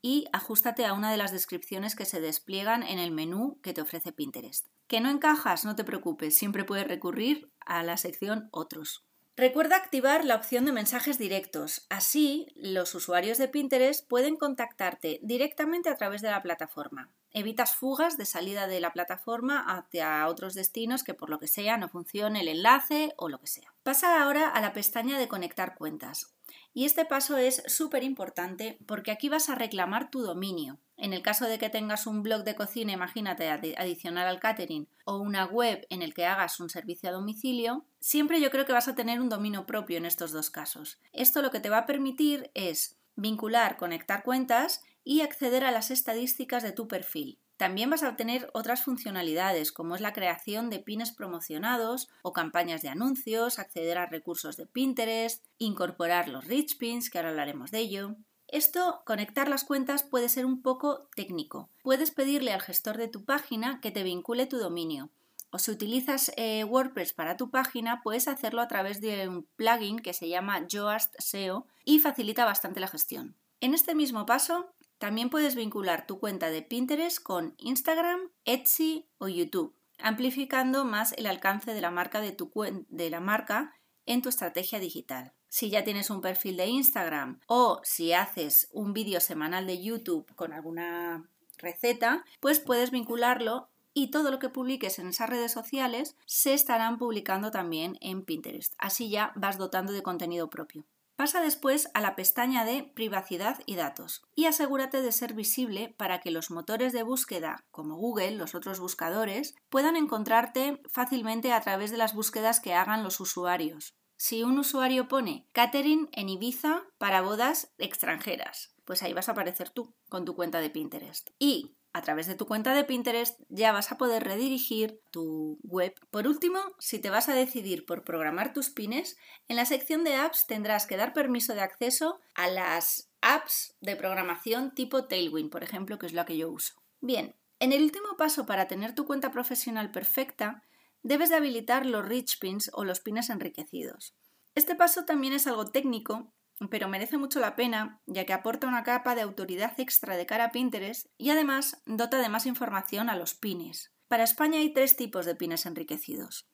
y 0.00 0.24
ajustate 0.32 0.86
a 0.86 0.94
una 0.94 1.10
de 1.10 1.18
las 1.18 1.32
descripciones 1.32 1.94
que 1.94 2.06
se 2.06 2.22
despliegan 2.22 2.82
en 2.82 2.98
el 2.98 3.10
menú 3.10 3.58
que 3.60 3.74
te 3.74 3.82
ofrece 3.82 4.10
Pinterest. 4.10 4.66
¿Que 4.86 5.02
no 5.02 5.10
encajas? 5.10 5.66
No 5.66 5.76
te 5.76 5.84
preocupes, 5.84 6.34
siempre 6.34 6.64
puedes 6.64 6.88
recurrir 6.88 7.50
a 7.60 7.82
la 7.82 7.98
sección 7.98 8.48
Otros. 8.52 9.04
Recuerda 9.36 9.76
activar 9.76 10.24
la 10.24 10.36
opción 10.36 10.64
de 10.64 10.72
mensajes 10.72 11.18
directos. 11.18 11.84
Así, 11.90 12.46
los 12.56 12.94
usuarios 12.94 13.36
de 13.36 13.48
Pinterest 13.48 14.08
pueden 14.08 14.36
contactarte 14.36 15.20
directamente 15.22 15.90
a 15.90 15.96
través 15.96 16.22
de 16.22 16.30
la 16.30 16.40
plataforma. 16.40 17.10
Evitas 17.36 17.74
fugas 17.74 18.16
de 18.16 18.26
salida 18.26 18.68
de 18.68 18.80
la 18.80 18.92
plataforma 18.92 19.58
hacia 19.58 20.28
otros 20.28 20.54
destinos 20.54 21.02
que 21.02 21.14
por 21.14 21.30
lo 21.30 21.40
que 21.40 21.48
sea 21.48 21.76
no 21.76 21.88
funcione 21.88 22.40
el 22.40 22.48
enlace 22.48 23.12
o 23.16 23.28
lo 23.28 23.40
que 23.40 23.48
sea. 23.48 23.74
Pasa 23.82 24.22
ahora 24.22 24.48
a 24.48 24.60
la 24.60 24.72
pestaña 24.72 25.18
de 25.18 25.26
conectar 25.26 25.74
cuentas. 25.74 26.32
Y 26.74 26.84
este 26.84 27.04
paso 27.04 27.36
es 27.36 27.64
súper 27.66 28.04
importante 28.04 28.78
porque 28.86 29.10
aquí 29.10 29.28
vas 29.28 29.48
a 29.48 29.56
reclamar 29.56 30.10
tu 30.10 30.22
dominio. 30.22 30.78
En 30.96 31.12
el 31.12 31.22
caso 31.22 31.46
de 31.46 31.58
que 31.58 31.70
tengas 31.70 32.06
un 32.06 32.22
blog 32.22 32.44
de 32.44 32.54
cocina, 32.54 32.92
imagínate, 32.92 33.48
adicional 33.48 34.28
al 34.28 34.38
catering, 34.38 34.86
o 35.04 35.16
una 35.16 35.44
web 35.44 35.84
en 35.90 36.02
el 36.02 36.14
que 36.14 36.26
hagas 36.26 36.60
un 36.60 36.70
servicio 36.70 37.08
a 37.08 37.12
domicilio, 37.12 37.84
siempre 37.98 38.40
yo 38.40 38.52
creo 38.52 38.64
que 38.64 38.72
vas 38.72 38.86
a 38.86 38.94
tener 38.94 39.20
un 39.20 39.28
dominio 39.28 39.66
propio 39.66 39.98
en 39.98 40.06
estos 40.06 40.30
dos 40.30 40.50
casos. 40.50 41.00
Esto 41.12 41.42
lo 41.42 41.50
que 41.50 41.58
te 41.58 41.68
va 41.68 41.78
a 41.78 41.86
permitir 41.86 42.52
es 42.54 42.96
vincular, 43.16 43.76
conectar 43.76 44.22
cuentas 44.22 44.84
y 45.04 45.20
acceder 45.20 45.64
a 45.64 45.70
las 45.70 45.90
estadísticas 45.90 46.62
de 46.62 46.72
tu 46.72 46.88
perfil. 46.88 47.38
También 47.56 47.88
vas 47.88 48.02
a 48.02 48.16
tener 48.16 48.50
otras 48.52 48.82
funcionalidades 48.82 49.70
como 49.70 49.94
es 49.94 50.00
la 50.00 50.12
creación 50.12 50.70
de 50.70 50.80
pines 50.80 51.12
promocionados 51.12 52.08
o 52.22 52.32
campañas 52.32 52.82
de 52.82 52.88
anuncios, 52.88 53.58
acceder 53.58 53.96
a 53.96 54.06
recursos 54.06 54.56
de 54.56 54.66
Pinterest, 54.66 55.44
incorporar 55.58 56.28
los 56.28 56.46
rich 56.46 56.78
pins, 56.78 57.10
que 57.10 57.18
ahora 57.18 57.30
hablaremos 57.30 57.70
de 57.70 57.78
ello. 57.78 58.16
Esto, 58.48 59.02
conectar 59.06 59.48
las 59.48 59.64
cuentas 59.64 60.02
puede 60.02 60.28
ser 60.28 60.46
un 60.46 60.62
poco 60.62 61.08
técnico. 61.14 61.70
Puedes 61.82 62.10
pedirle 62.10 62.52
al 62.52 62.60
gestor 62.60 62.96
de 62.98 63.08
tu 63.08 63.24
página 63.24 63.80
que 63.80 63.90
te 63.90 64.02
vincule 64.02 64.46
tu 64.46 64.58
dominio. 64.58 65.10
O 65.50 65.60
si 65.60 65.70
utilizas 65.70 66.32
eh, 66.36 66.64
WordPress 66.64 67.12
para 67.12 67.36
tu 67.36 67.50
página, 67.50 68.02
puedes 68.02 68.26
hacerlo 68.26 68.60
a 68.60 68.66
través 68.66 69.00
de 69.00 69.28
un 69.28 69.44
plugin 69.56 70.00
que 70.00 70.12
se 70.12 70.28
llama 70.28 70.66
Yoast 70.66 71.14
SEO 71.20 71.66
y 71.84 72.00
facilita 72.00 72.44
bastante 72.44 72.80
la 72.80 72.88
gestión. 72.88 73.36
En 73.60 73.72
este 73.72 73.94
mismo 73.94 74.26
paso, 74.26 74.74
también 74.98 75.30
puedes 75.30 75.54
vincular 75.54 76.06
tu 76.06 76.18
cuenta 76.18 76.50
de 76.50 76.62
Pinterest 76.62 77.22
con 77.22 77.54
Instagram, 77.58 78.20
Etsy 78.44 79.08
o 79.18 79.28
YouTube, 79.28 79.74
amplificando 79.98 80.84
más 80.84 81.12
el 81.12 81.26
alcance 81.26 81.74
de 81.74 81.80
la 81.80 81.90
marca 81.90 82.20
de, 82.20 82.32
tu 82.32 82.50
de 82.88 83.10
la 83.10 83.20
marca 83.20 83.74
en 84.06 84.22
tu 84.22 84.28
estrategia 84.28 84.78
digital. 84.78 85.32
Si 85.48 85.70
ya 85.70 85.84
tienes 85.84 86.10
un 86.10 86.20
perfil 86.20 86.56
de 86.56 86.66
Instagram 86.66 87.40
o 87.46 87.80
si 87.84 88.12
haces 88.12 88.68
un 88.72 88.92
vídeo 88.92 89.20
semanal 89.20 89.66
de 89.66 89.82
YouTube 89.82 90.32
con 90.34 90.52
alguna 90.52 91.28
receta, 91.58 92.24
pues 92.40 92.60
puedes 92.60 92.90
vincularlo 92.90 93.68
y 93.92 94.10
todo 94.10 94.32
lo 94.32 94.40
que 94.40 94.48
publiques 94.48 94.98
en 94.98 95.08
esas 95.08 95.30
redes 95.30 95.52
sociales 95.52 96.16
se 96.26 96.52
estarán 96.52 96.98
publicando 96.98 97.52
también 97.52 97.96
en 98.00 98.24
Pinterest. 98.24 98.74
Así 98.78 99.08
ya 99.08 99.32
vas 99.36 99.56
dotando 99.56 99.92
de 99.92 100.02
contenido 100.02 100.50
propio. 100.50 100.84
Pasa 101.16 101.40
después 101.40 101.88
a 101.94 102.00
la 102.00 102.16
pestaña 102.16 102.64
de 102.64 102.82
Privacidad 102.82 103.60
y 103.66 103.76
datos 103.76 104.22
y 104.34 104.46
asegúrate 104.46 105.00
de 105.00 105.12
ser 105.12 105.32
visible 105.34 105.94
para 105.96 106.20
que 106.20 106.32
los 106.32 106.50
motores 106.50 106.92
de 106.92 107.04
búsqueda, 107.04 107.64
como 107.70 107.96
Google, 107.96 108.32
los 108.32 108.56
otros 108.56 108.80
buscadores, 108.80 109.54
puedan 109.68 109.94
encontrarte 109.94 110.82
fácilmente 110.90 111.52
a 111.52 111.60
través 111.60 111.92
de 111.92 111.98
las 111.98 112.14
búsquedas 112.14 112.58
que 112.58 112.74
hagan 112.74 113.04
los 113.04 113.20
usuarios. 113.20 113.94
Si 114.16 114.42
un 114.42 114.58
usuario 114.58 115.06
pone 115.06 115.48
catering 115.52 116.08
en 116.12 116.30
Ibiza 116.30 116.82
para 116.98 117.20
bodas 117.20 117.72
extranjeras, 117.78 118.74
pues 118.84 119.02
ahí 119.02 119.12
vas 119.12 119.28
a 119.28 119.32
aparecer 119.32 119.70
tú 119.70 119.94
con 120.08 120.24
tu 120.24 120.34
cuenta 120.34 120.60
de 120.60 120.70
Pinterest. 120.70 121.30
Y 121.38 121.76
a 121.94 122.02
través 122.02 122.26
de 122.26 122.34
tu 122.34 122.46
cuenta 122.46 122.74
de 122.74 122.84
Pinterest 122.84 123.40
ya 123.48 123.72
vas 123.72 123.92
a 123.92 123.96
poder 123.96 124.24
redirigir 124.24 125.00
tu 125.12 125.58
web. 125.62 125.94
Por 126.10 126.26
último, 126.26 126.58
si 126.80 126.98
te 126.98 127.08
vas 127.08 127.28
a 127.28 127.34
decidir 127.34 127.86
por 127.86 128.02
programar 128.02 128.52
tus 128.52 128.68
pines, 128.68 129.16
en 129.46 129.56
la 129.56 129.64
sección 129.64 130.02
de 130.02 130.16
apps 130.16 130.46
tendrás 130.46 130.86
que 130.86 130.96
dar 130.96 131.12
permiso 131.12 131.54
de 131.54 131.60
acceso 131.60 132.20
a 132.34 132.48
las 132.48 133.10
apps 133.20 133.76
de 133.80 133.94
programación 133.94 134.74
tipo 134.74 135.06
Tailwind, 135.06 135.50
por 135.50 135.62
ejemplo, 135.62 135.96
que 135.98 136.06
es 136.06 136.12
la 136.12 136.26
que 136.26 136.36
yo 136.36 136.50
uso. 136.50 136.74
Bien, 137.00 137.36
en 137.60 137.72
el 137.72 137.84
último 137.84 138.16
paso 138.18 138.44
para 138.44 138.66
tener 138.66 138.96
tu 138.96 139.06
cuenta 139.06 139.30
profesional 139.30 139.92
perfecta, 139.92 140.64
debes 141.04 141.28
de 141.28 141.36
habilitar 141.36 141.86
los 141.86 142.04
rich 142.04 142.40
pins 142.40 142.72
o 142.74 142.84
los 142.84 142.98
pines 142.98 143.30
enriquecidos. 143.30 144.16
Este 144.56 144.74
paso 144.74 145.04
también 145.04 145.32
es 145.32 145.46
algo 145.46 145.66
técnico 145.66 146.32
pero 146.70 146.88
merece 146.88 147.18
mucho 147.18 147.40
la 147.40 147.56
pena 147.56 148.00
ya 148.06 148.24
que 148.24 148.32
aporta 148.32 148.66
una 148.66 148.82
capa 148.82 149.14
de 149.14 149.22
autoridad 149.22 149.78
extra 149.78 150.16
de 150.16 150.26
cara 150.26 150.46
a 150.46 150.50
Pinterest 150.50 151.06
y 151.18 151.30
además 151.30 151.82
dota 151.86 152.18
de 152.18 152.28
más 152.28 152.46
información 152.46 153.10
a 153.10 153.16
los 153.16 153.34
pines. 153.34 153.92
Para 154.08 154.24
España 154.24 154.58
hay 154.58 154.72
tres 154.72 154.96
tipos 154.96 155.26
de 155.26 155.34
pines 155.34 155.66
enriquecidos. 155.66 156.46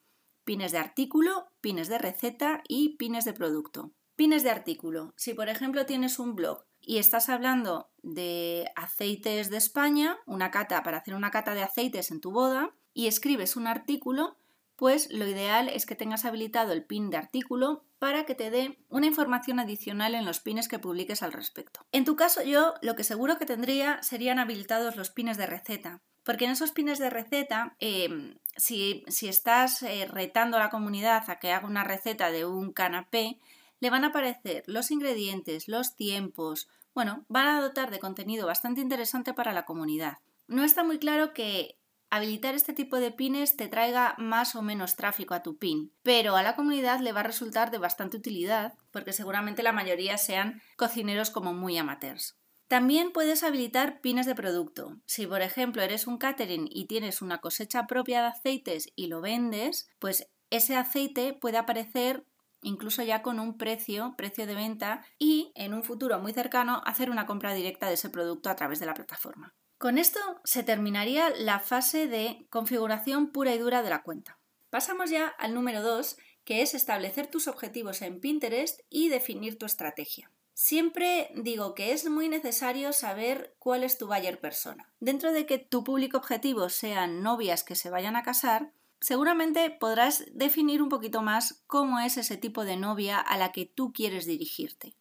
Pines 0.45 0.73
de 0.73 0.79
artículo, 0.79 1.49
pines 1.61 1.89
de 1.89 1.99
receta 1.99 2.63
y 2.67 2.97
pines 2.97 3.25
de 3.25 3.33
producto. 3.33 3.93
Pines 4.17 4.43
de 4.43 4.51
artículo. 4.51 5.13
Si 5.17 5.35
por 5.35 5.49
ejemplo 5.49 5.87
tienes 5.87 6.19
un 6.19 6.35
blog 6.35 6.65
y 6.81 6.99
estás 6.99 7.29
hablando 7.29 7.91
de 8.03 8.71
aceites 8.77 9.51
de 9.51 9.59
España, 9.59 10.19
una 10.27 10.51
cata 10.51 10.83
para 10.83 10.99
hacer 10.99 11.15
una 11.15 11.31
cata 11.31 11.55
de 11.55 11.63
aceites 11.63 12.11
en 12.11 12.21
tu 12.21 12.31
boda, 12.31 12.75
y 12.93 13.07
escribes 13.07 13.57
un 13.57 13.67
artículo, 13.67 14.37
pues 14.81 15.13
lo 15.13 15.29
ideal 15.29 15.69
es 15.69 15.85
que 15.85 15.95
tengas 15.95 16.25
habilitado 16.25 16.73
el 16.73 16.83
pin 16.83 17.11
de 17.11 17.19
artículo 17.19 17.85
para 17.99 18.25
que 18.25 18.35
te 18.35 18.51
dé 18.51 18.79
una 18.89 19.05
información 19.05 19.61
adicional 19.61 20.15
en 20.15 20.25
los 20.25 20.41
pines 20.41 20.69
que 20.69 20.79
publiques 20.79 21.23
al 21.23 21.35
respecto. 21.35 21.85
En 21.93 22.07
tu 22.07 22.17
caso 22.17 22.43
yo 22.43 22.73
lo 22.81 22.97
que 22.97 23.05
seguro 23.05 23.37
que 23.37 23.45
tendría 23.45 24.03
serían 24.03 24.39
habilitados 24.39 24.97
los 24.97 25.11
pines 25.11 25.37
de 25.37 25.45
receta, 25.45 26.01
porque 26.25 26.47
en 26.47 26.53
esos 26.53 26.73
pines 26.73 26.99
de 26.99 27.11
receta, 27.11 27.77
em, 27.79 28.39
si, 28.57 29.05
estás 29.21 29.83
eh, 29.83 30.09
retando 30.11 30.57
a 30.57 30.61
la 30.61 30.71
comunidad 30.71 31.29
a 31.29 31.39
que 31.39 31.53
haga 31.53 31.67
una 31.67 31.85
receta 31.85 32.31
de 32.31 32.47
un 32.47 32.73
canapé, 32.73 33.39
le 33.81 33.91
van 33.91 34.05
a 34.05 34.09
aparecer 34.09 34.65
los 34.67 34.91
ingredientes, 34.91 35.69
los 35.69 35.95
tiempos, 35.95 36.71
bueno, 36.95 37.27
van 37.29 37.49
a 37.49 37.61
dotar 37.61 37.91
de 37.91 37.99
contenido 37.99 38.47
bastante 38.47 38.81
interesante 38.81 39.35
para 39.35 39.53
la 39.53 39.67
comunidad. 39.67 40.21
No 40.49 40.65
está 40.65 40.85
muy 40.85 40.99
claro 40.99 41.35
que 41.35 41.77
habilitar 42.11 42.55
este 42.55 42.73
tipo 42.73 42.99
de 42.99 43.13
pines 43.13 43.57
te 43.57 43.69
traiga 43.69 44.15
más 44.19 44.55
o 44.55 44.63
menos 44.63 44.97
tráfico 44.97 45.35
a 45.35 45.43
tu 45.43 45.57
pin, 45.57 45.93
pero 46.03 46.37
a 46.37 46.43
la 46.43 46.57
comunidad 46.57 47.01
le 47.01 47.13
va 47.13 47.21
a 47.21 47.25
resultar 47.25 47.71
de 47.71 47.79
bastante 47.79 48.17
utilidad 48.17 48.75
porque 48.91 49.13
seguramente 49.13 49.63
la 49.63 49.73
mayoría 49.73 50.19
sean 50.19 50.61
cocineros 50.77 51.31
como 51.31 51.55
muy 51.55 51.79
amateurs. 51.79 52.37
También 52.69 53.13
puedes 53.13 53.43
habilitar 53.43 54.01
pines 54.01 54.27
de 54.27 54.35
producto. 54.35 55.01
Si 55.07 55.27
por 55.27 55.43
ejemplo 55.43 55.83
eres 55.83 56.07
un 56.07 56.19
catering 56.19 56.69
y 56.71 56.87
tienes 56.87 57.23
una 57.23 57.39
cosecha 57.39 57.87
propia 57.87 58.23
de 58.23 58.29
aceites 58.29 58.93
y 58.95 59.07
lo 59.07 59.21
vendes, 59.21 59.89
pues 59.99 60.29
ese 60.51 60.77
aceite 60.77 61.33
puede 61.33 61.59
aparecer 61.59 62.25
incluso 62.63 63.03
ya 63.03 63.23
con 63.23 63.41
un 63.41 63.57
precio, 63.57 64.15
precio 64.17 64.47
de 64.47 64.55
venta 64.55 65.05
y 65.19 65.53
en 65.55 65.75
un 65.75 65.83
futuro 65.83 66.19
muy 66.19 66.33
cercano 66.33 66.83
hacer 66.85 67.11
una 67.11 67.27
compra 67.27 67.55
directa 67.55 67.87
de 67.87 67.95
ese 67.95 68.11
producto 68.11 68.51
a 68.51 68.57
través 68.57 68.81
de 68.81 68.87
la 68.87 68.95
plataforma. 68.95 69.55
Con 69.81 69.97
esto 69.97 70.21
se 70.45 70.63
terminaría 70.63 71.31
la 71.31 71.59
fase 71.59 72.07
de 72.07 72.47
configuración 72.51 73.33
pura 73.33 73.55
y 73.55 73.59
dura 73.59 73.83
de 73.83 73.89
la 73.89 74.03
cuenta. 74.03 74.37
Pasamos 74.69 75.09
ya 75.09 75.29
al 75.29 75.55
número 75.55 75.81
2, 75.81 76.19
que 76.45 76.61
es 76.61 76.75
establecer 76.75 77.29
tus 77.29 77.49
objetivos 77.49 78.03
en 78.03 78.21
Pinterest 78.21 78.83
y 78.91 79.09
definir 79.09 79.59
tu 79.59 79.65
estrategia. 79.65 80.31
Siempre 80.53 81.31
digo 81.35 81.75
que 81.75 81.95
es 81.95 82.07
muy 82.11 82.29
necesario 82.29 82.93
saber 82.93 83.55
cuál 83.59 83.83
es 83.83 83.97
tu 83.97 84.07
buyer 84.07 84.39
persona. 84.39 84.93
Dentro 85.01 85.33
de 85.33 85.47
que 85.47 85.57
tu 85.57 85.83
público 85.83 86.19
objetivo 86.19 86.69
sean 86.69 87.23
novias 87.23 87.65
que 87.65 87.75
se 87.75 87.89
vayan 87.89 88.17
a 88.17 88.23
casar, 88.23 88.73
seguramente 89.01 89.71
podrás 89.71 90.27
definir 90.35 90.83
un 90.83 90.91
poquito 90.91 91.23
más 91.23 91.63
cómo 91.67 92.01
es 92.01 92.19
ese 92.19 92.37
tipo 92.37 92.67
de 92.67 92.77
novia 92.77 93.19
a 93.19 93.39
la 93.39 93.51
que 93.51 93.65
tú 93.65 93.95
quieres 93.95 94.27
dirigirte. 94.27 94.95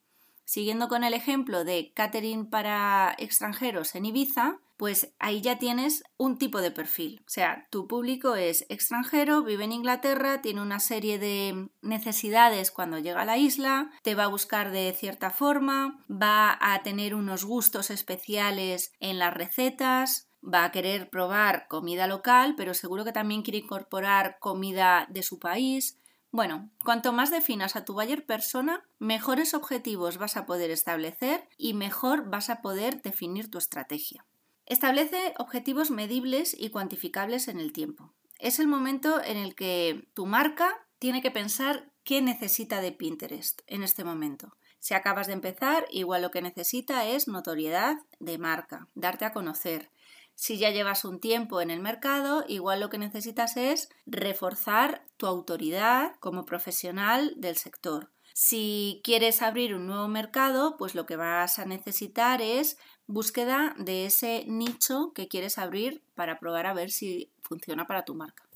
Siguiendo 0.45 0.87
con 0.87 1.03
el 1.03 1.13
ejemplo 1.13 1.65
de 1.65 1.91
catering 1.93 2.49
para 2.49 3.13
extranjeros 3.19 3.93
en 3.93 4.05
Ibiza, 4.05 4.61
pues 4.79 5.13
ahí 5.19 5.41
ya 5.41 5.59
tienes 5.59 6.05
un 6.15 6.37
tipo 6.37 6.61
de 6.61 6.71
perfil. 6.71 7.21
O 7.27 7.29
sea, 7.29 7.67
tu 7.69 7.85
público 7.85 8.35
es 8.35 8.65
extranjero, 8.69 9.43
vive 9.43 9.65
en 9.65 9.73
Inglaterra, 9.73 10.41
tiene 10.41 10.61
una 10.61 10.79
serie 10.79 11.19
de 11.19 11.67
necesidades 11.81 12.71
cuando 12.71 12.97
llega 12.97 13.23
a 13.23 13.25
la 13.25 13.37
isla, 13.37 13.91
te 14.03 14.15
va 14.15 14.23
a 14.23 14.29
buscar 14.29 14.71
de 14.71 14.95
cierta 14.97 15.31
forma, 15.31 16.05
va 16.09 16.57
a 16.61 16.81
tener 16.81 17.13
unos 17.13 17.43
gustos 17.43 17.89
especiales 17.89 18.93
en 19.01 19.19
las 19.19 19.33
recetas, 19.33 20.29
va 20.41 20.63
a 20.63 20.71
querer 20.71 21.09
probar 21.09 21.67
comida 21.67 22.07
local, 22.07 22.53
pero 22.55 22.73
seguro 22.73 23.03
que 23.03 23.11
también 23.11 23.41
quiere 23.41 23.57
incorporar 23.57 24.37
comida 24.39 25.07
de 25.09 25.23
su 25.23 25.39
país. 25.39 25.99
Bueno, 26.31 26.69
cuanto 26.85 27.11
más 27.11 27.31
definas 27.31 27.75
a 27.75 27.83
tu 27.83 27.95
buyer 27.95 28.25
persona, 28.25 28.85
mejores 28.97 29.53
objetivos 29.53 30.17
vas 30.17 30.37
a 30.37 30.45
poder 30.45 30.71
establecer 30.71 31.49
y 31.57 31.73
mejor 31.73 32.29
vas 32.29 32.49
a 32.49 32.61
poder 32.61 33.01
definir 33.01 33.51
tu 33.51 33.57
estrategia. 33.57 34.25
Establece 34.69 35.33
objetivos 35.39 35.89
medibles 35.89 36.55
y 36.57 36.69
cuantificables 36.69 37.47
en 37.47 37.59
el 37.59 37.73
tiempo. 37.73 38.13
Es 38.37 38.59
el 38.59 38.67
momento 38.67 39.19
en 39.21 39.35
el 39.35 39.55
que 39.55 40.07
tu 40.13 40.27
marca 40.27 40.87
tiene 40.99 41.23
que 41.23 41.31
pensar 41.31 41.91
qué 42.03 42.21
necesita 42.21 42.79
de 42.79 42.91
Pinterest 42.91 43.61
en 43.65 43.81
este 43.81 44.03
momento. 44.03 44.55
Si 44.79 44.93
acabas 44.93 45.25
de 45.25 45.33
empezar, 45.33 45.87
igual 45.89 46.21
lo 46.21 46.29
que 46.29 46.43
necesita 46.43 47.07
es 47.07 47.27
notoriedad 47.27 47.97
de 48.19 48.37
marca, 48.37 48.87
darte 48.93 49.25
a 49.25 49.33
conocer. 49.33 49.91
Si 50.35 50.59
ya 50.59 50.69
llevas 50.69 51.03
un 51.03 51.19
tiempo 51.19 51.61
en 51.61 51.71
el 51.71 51.79
mercado, 51.79 52.45
igual 52.47 52.79
lo 52.79 52.91
que 52.91 52.99
necesitas 52.99 53.57
es 53.57 53.89
reforzar 54.05 55.03
tu 55.17 55.25
autoridad 55.25 56.15
como 56.19 56.45
profesional 56.45 57.33
del 57.37 57.57
sector. 57.57 58.11
Si 58.33 59.01
quieres 59.03 59.41
abrir 59.41 59.75
un 59.75 59.87
nuevo 59.87 60.07
mercado, 60.07 60.77
pues 60.77 60.95
lo 60.95 61.05
que 61.05 61.17
vas 61.17 61.59
a 61.59 61.65
necesitar 61.65 62.41
es 62.41 62.77
búsqueda 63.09 63.75
de 63.79 64.05
ese 64.05 64.45
nicho 64.47 65.13
que 65.15 65.27
quieres 65.27 65.57
abrir 65.57 66.03
para 66.13 66.39
probar 66.39 66.67
a 66.67 66.73
ver 66.73 66.91
si 66.91 67.31
funciona 67.41 67.87
para 67.87 68.05
tu 68.05 68.13
marca. 68.13 68.47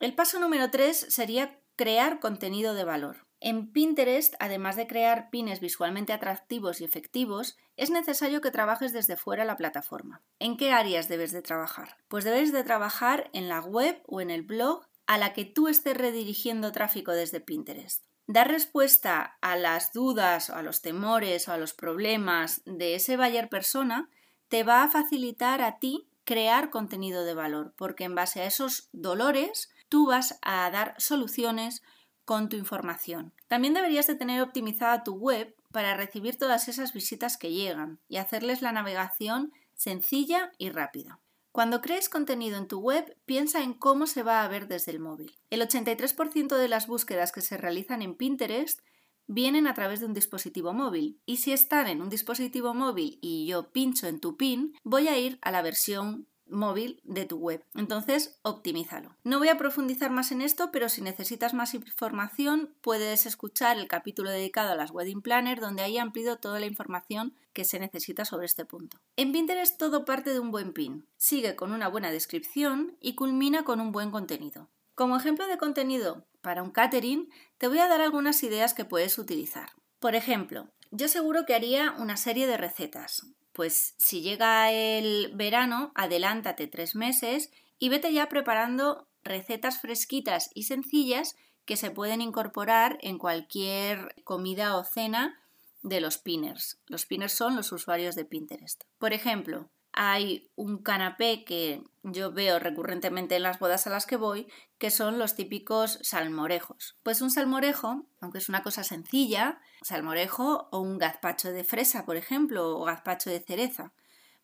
El 0.00 0.14
paso 0.14 0.40
número 0.40 0.70
3 0.70 1.06
sería 1.08 1.60
crear 1.76 2.18
contenido 2.18 2.74
de 2.74 2.82
valor. 2.82 3.24
En 3.38 3.72
Pinterest, 3.72 4.34
además 4.40 4.74
de 4.74 4.88
crear 4.88 5.30
pines 5.30 5.60
visualmente 5.60 6.12
atractivos 6.12 6.80
y 6.80 6.84
efectivos, 6.84 7.56
es 7.76 7.90
necesario 7.90 8.40
que 8.40 8.50
trabajes 8.50 8.92
desde 8.92 9.16
fuera 9.16 9.44
la 9.44 9.56
plataforma. 9.56 10.20
¿En 10.40 10.56
qué 10.56 10.72
áreas 10.72 11.08
debes 11.08 11.30
de 11.30 11.42
trabajar? 11.42 11.96
Pues 12.08 12.24
debes 12.24 12.52
de 12.52 12.64
trabajar 12.64 13.30
en 13.32 13.48
la 13.48 13.60
web 13.60 14.02
o 14.06 14.20
en 14.20 14.30
el 14.30 14.42
blog 14.42 14.84
a 15.06 15.16
la 15.16 15.32
que 15.32 15.44
tú 15.44 15.68
estés 15.68 15.96
redirigiendo 15.96 16.72
tráfico 16.72 17.12
desde 17.12 17.40
Pinterest. 17.40 18.04
Dar 18.32 18.48
respuesta 18.48 19.36
a 19.42 19.56
las 19.56 19.92
dudas 19.92 20.48
o 20.48 20.54
a 20.54 20.62
los 20.62 20.80
temores 20.80 21.48
o 21.48 21.52
a 21.52 21.58
los 21.58 21.74
problemas 21.74 22.62
de 22.64 22.94
ese 22.94 23.18
buyer 23.18 23.50
persona 23.50 24.08
te 24.48 24.64
va 24.64 24.82
a 24.82 24.88
facilitar 24.88 25.60
a 25.60 25.78
ti 25.78 26.08
crear 26.24 26.70
contenido 26.70 27.26
de 27.26 27.34
valor, 27.34 27.74
porque 27.76 28.04
en 28.04 28.14
base 28.14 28.40
a 28.40 28.46
esos 28.46 28.88
dolores 28.92 29.70
tú 29.90 30.06
vas 30.06 30.38
a 30.40 30.70
dar 30.70 30.94
soluciones 30.96 31.82
con 32.24 32.48
tu 32.48 32.56
información. 32.56 33.34
También 33.48 33.74
deberías 33.74 34.06
de 34.06 34.14
tener 34.14 34.40
optimizada 34.40 35.04
tu 35.04 35.12
web 35.12 35.54
para 35.70 35.94
recibir 35.94 36.38
todas 36.38 36.68
esas 36.68 36.94
visitas 36.94 37.36
que 37.36 37.52
llegan 37.52 38.00
y 38.08 38.16
hacerles 38.16 38.62
la 38.62 38.72
navegación 38.72 39.52
sencilla 39.74 40.52
y 40.56 40.70
rápida. 40.70 41.20
Cuando 41.52 41.82
crees 41.82 42.08
contenido 42.08 42.56
en 42.56 42.66
tu 42.66 42.80
web, 42.80 43.14
piensa 43.26 43.62
en 43.62 43.74
cómo 43.74 44.06
se 44.06 44.22
va 44.22 44.42
a 44.42 44.48
ver 44.48 44.68
desde 44.68 44.90
el 44.90 45.00
móvil. 45.00 45.38
El 45.50 45.60
83% 45.60 46.56
de 46.56 46.68
las 46.68 46.86
búsquedas 46.86 47.30
que 47.30 47.42
se 47.42 47.58
realizan 47.58 48.00
en 48.00 48.14
Pinterest 48.16 48.80
vienen 49.26 49.66
a 49.66 49.74
través 49.74 50.00
de 50.00 50.06
un 50.06 50.14
dispositivo 50.14 50.72
móvil. 50.72 51.20
Y 51.26 51.36
si 51.36 51.52
están 51.52 51.88
en 51.88 52.00
un 52.00 52.08
dispositivo 52.08 52.72
móvil 52.72 53.18
y 53.20 53.46
yo 53.46 53.70
pincho 53.70 54.06
en 54.06 54.18
tu 54.18 54.38
pin, 54.38 54.72
voy 54.82 55.08
a 55.08 55.18
ir 55.18 55.38
a 55.42 55.50
la 55.50 55.60
versión 55.60 56.26
móvil 56.52 57.00
de 57.04 57.24
tu 57.24 57.38
web. 57.38 57.64
Entonces, 57.74 58.38
optimízalo. 58.42 59.16
No 59.24 59.38
voy 59.38 59.48
a 59.48 59.58
profundizar 59.58 60.10
más 60.10 60.32
en 60.32 60.42
esto, 60.42 60.70
pero 60.70 60.88
si 60.88 61.02
necesitas 61.02 61.54
más 61.54 61.74
información, 61.74 62.74
puedes 62.80 63.26
escuchar 63.26 63.78
el 63.78 63.88
capítulo 63.88 64.30
dedicado 64.30 64.72
a 64.72 64.76
las 64.76 64.90
wedding 64.90 65.22
planner, 65.22 65.60
donde 65.60 65.82
ahí 65.82 65.98
ampliado 65.98 66.38
toda 66.38 66.60
la 66.60 66.66
información 66.66 67.34
que 67.52 67.64
se 67.64 67.78
necesita 67.78 68.24
sobre 68.24 68.46
este 68.46 68.64
punto. 68.64 68.98
En 69.16 69.32
Pinterest 69.32 69.78
todo 69.78 70.04
parte 70.04 70.32
de 70.32 70.40
un 70.40 70.50
buen 70.50 70.72
pin, 70.72 71.06
sigue 71.16 71.56
con 71.56 71.72
una 71.72 71.88
buena 71.88 72.10
descripción 72.10 72.96
y 73.00 73.14
culmina 73.14 73.64
con 73.64 73.80
un 73.80 73.92
buen 73.92 74.10
contenido. 74.10 74.70
Como 74.94 75.16
ejemplo 75.16 75.46
de 75.46 75.58
contenido 75.58 76.26
para 76.42 76.62
un 76.62 76.70
catering, 76.70 77.30
te 77.58 77.68
voy 77.68 77.78
a 77.78 77.88
dar 77.88 78.00
algunas 78.00 78.42
ideas 78.42 78.74
que 78.74 78.84
puedes 78.84 79.18
utilizar. 79.18 79.70
Por 79.98 80.14
ejemplo, 80.14 80.68
yo 80.90 81.08
seguro 81.08 81.46
que 81.46 81.54
haría 81.54 81.92
una 81.98 82.16
serie 82.16 82.46
de 82.46 82.56
recetas. 82.56 83.26
Pues 83.52 83.94
si 83.98 84.22
llega 84.22 84.70
el 84.72 85.32
verano, 85.34 85.92
adelántate 85.94 86.66
tres 86.66 86.94
meses 86.94 87.50
y 87.78 87.88
vete 87.88 88.12
ya 88.12 88.28
preparando 88.28 89.08
recetas 89.22 89.80
fresquitas 89.80 90.50
y 90.54 90.64
sencillas 90.64 91.36
que 91.64 91.76
se 91.76 91.90
pueden 91.90 92.20
incorporar 92.20 92.98
en 93.02 93.18
cualquier 93.18 94.14
comida 94.24 94.76
o 94.76 94.84
cena 94.84 95.38
de 95.82 96.00
los 96.00 96.18
pinners. 96.18 96.78
Los 96.86 97.06
pinners 97.06 97.32
son 97.32 97.56
los 97.56 97.72
usuarios 97.72 98.14
de 98.14 98.24
Pinterest. 98.24 98.84
Por 98.98 99.12
ejemplo, 99.12 99.68
hay 99.92 100.50
un 100.56 100.78
canapé 100.78 101.44
que 101.44 101.82
yo 102.02 102.32
veo 102.32 102.58
recurrentemente 102.58 103.36
en 103.36 103.42
las 103.42 103.58
bodas 103.58 103.86
a 103.86 103.90
las 103.90 104.06
que 104.06 104.16
voy, 104.16 104.48
que 104.78 104.90
son 104.90 105.18
los 105.18 105.34
típicos 105.34 105.98
salmorejos. 106.02 106.96
Pues 107.02 107.20
un 107.20 107.30
salmorejo, 107.30 108.06
aunque 108.20 108.38
es 108.38 108.48
una 108.48 108.62
cosa 108.62 108.84
sencilla, 108.84 109.60
salmorejo 109.82 110.68
o 110.72 110.80
un 110.80 110.98
gazpacho 110.98 111.52
de 111.52 111.64
fresa, 111.64 112.04
por 112.04 112.16
ejemplo, 112.16 112.76
o 112.78 112.84
gazpacho 112.84 113.30
de 113.30 113.40
cereza. 113.40 113.92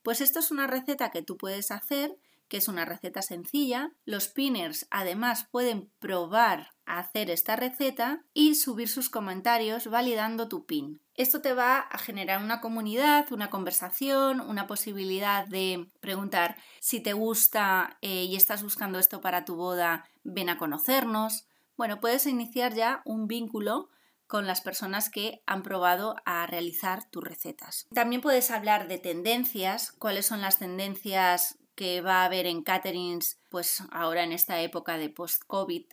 Pues 0.02 0.20
esto 0.20 0.38
es 0.38 0.50
una 0.50 0.66
receta 0.66 1.10
que 1.10 1.22
tú 1.22 1.36
puedes 1.36 1.70
hacer 1.70 2.16
que 2.48 2.56
es 2.56 2.68
una 2.68 2.84
receta 2.84 3.22
sencilla. 3.22 3.92
Los 4.04 4.28
pinners 4.28 4.86
además 4.90 5.46
pueden 5.50 5.90
probar 5.98 6.70
hacer 6.88 7.30
esta 7.30 7.56
receta 7.56 8.24
y 8.32 8.54
subir 8.54 8.88
sus 8.88 9.10
comentarios 9.10 9.86
validando 9.88 10.48
tu 10.48 10.64
pin. 10.64 11.00
Esto 11.14 11.40
te 11.40 11.52
va 11.52 11.78
a 11.78 11.98
generar 11.98 12.42
una 12.42 12.60
comunidad, 12.60 13.30
una 13.32 13.50
conversación, 13.50 14.40
una 14.40 14.66
posibilidad 14.66 15.46
de 15.46 15.86
preguntar 16.00 16.56
si 16.80 17.00
te 17.00 17.12
gusta 17.12 17.98
eh, 18.00 18.24
y 18.24 18.36
estás 18.36 18.62
buscando 18.62 18.98
esto 18.98 19.20
para 19.20 19.44
tu 19.44 19.56
boda, 19.56 20.04
ven 20.22 20.48
a 20.48 20.58
conocernos. 20.58 21.46
Bueno, 21.76 22.00
puedes 22.00 22.26
iniciar 22.26 22.74
ya 22.74 23.02
un 23.04 23.26
vínculo 23.26 23.90
con 24.28 24.46
las 24.46 24.60
personas 24.60 25.10
que 25.10 25.42
han 25.46 25.62
probado 25.62 26.14
a 26.24 26.46
realizar 26.46 27.08
tus 27.10 27.24
recetas. 27.24 27.88
También 27.92 28.20
puedes 28.20 28.50
hablar 28.50 28.86
de 28.86 28.98
tendencias, 28.98 29.92
cuáles 29.92 30.26
son 30.26 30.42
las 30.42 30.58
tendencias 30.58 31.58
que 31.78 32.00
va 32.00 32.22
a 32.22 32.24
haber 32.24 32.46
en 32.46 32.64
caterings, 32.64 33.38
pues 33.48 33.84
ahora 33.92 34.24
en 34.24 34.32
esta 34.32 34.60
época 34.60 34.98
de 34.98 35.10
post-COVID. 35.10 35.84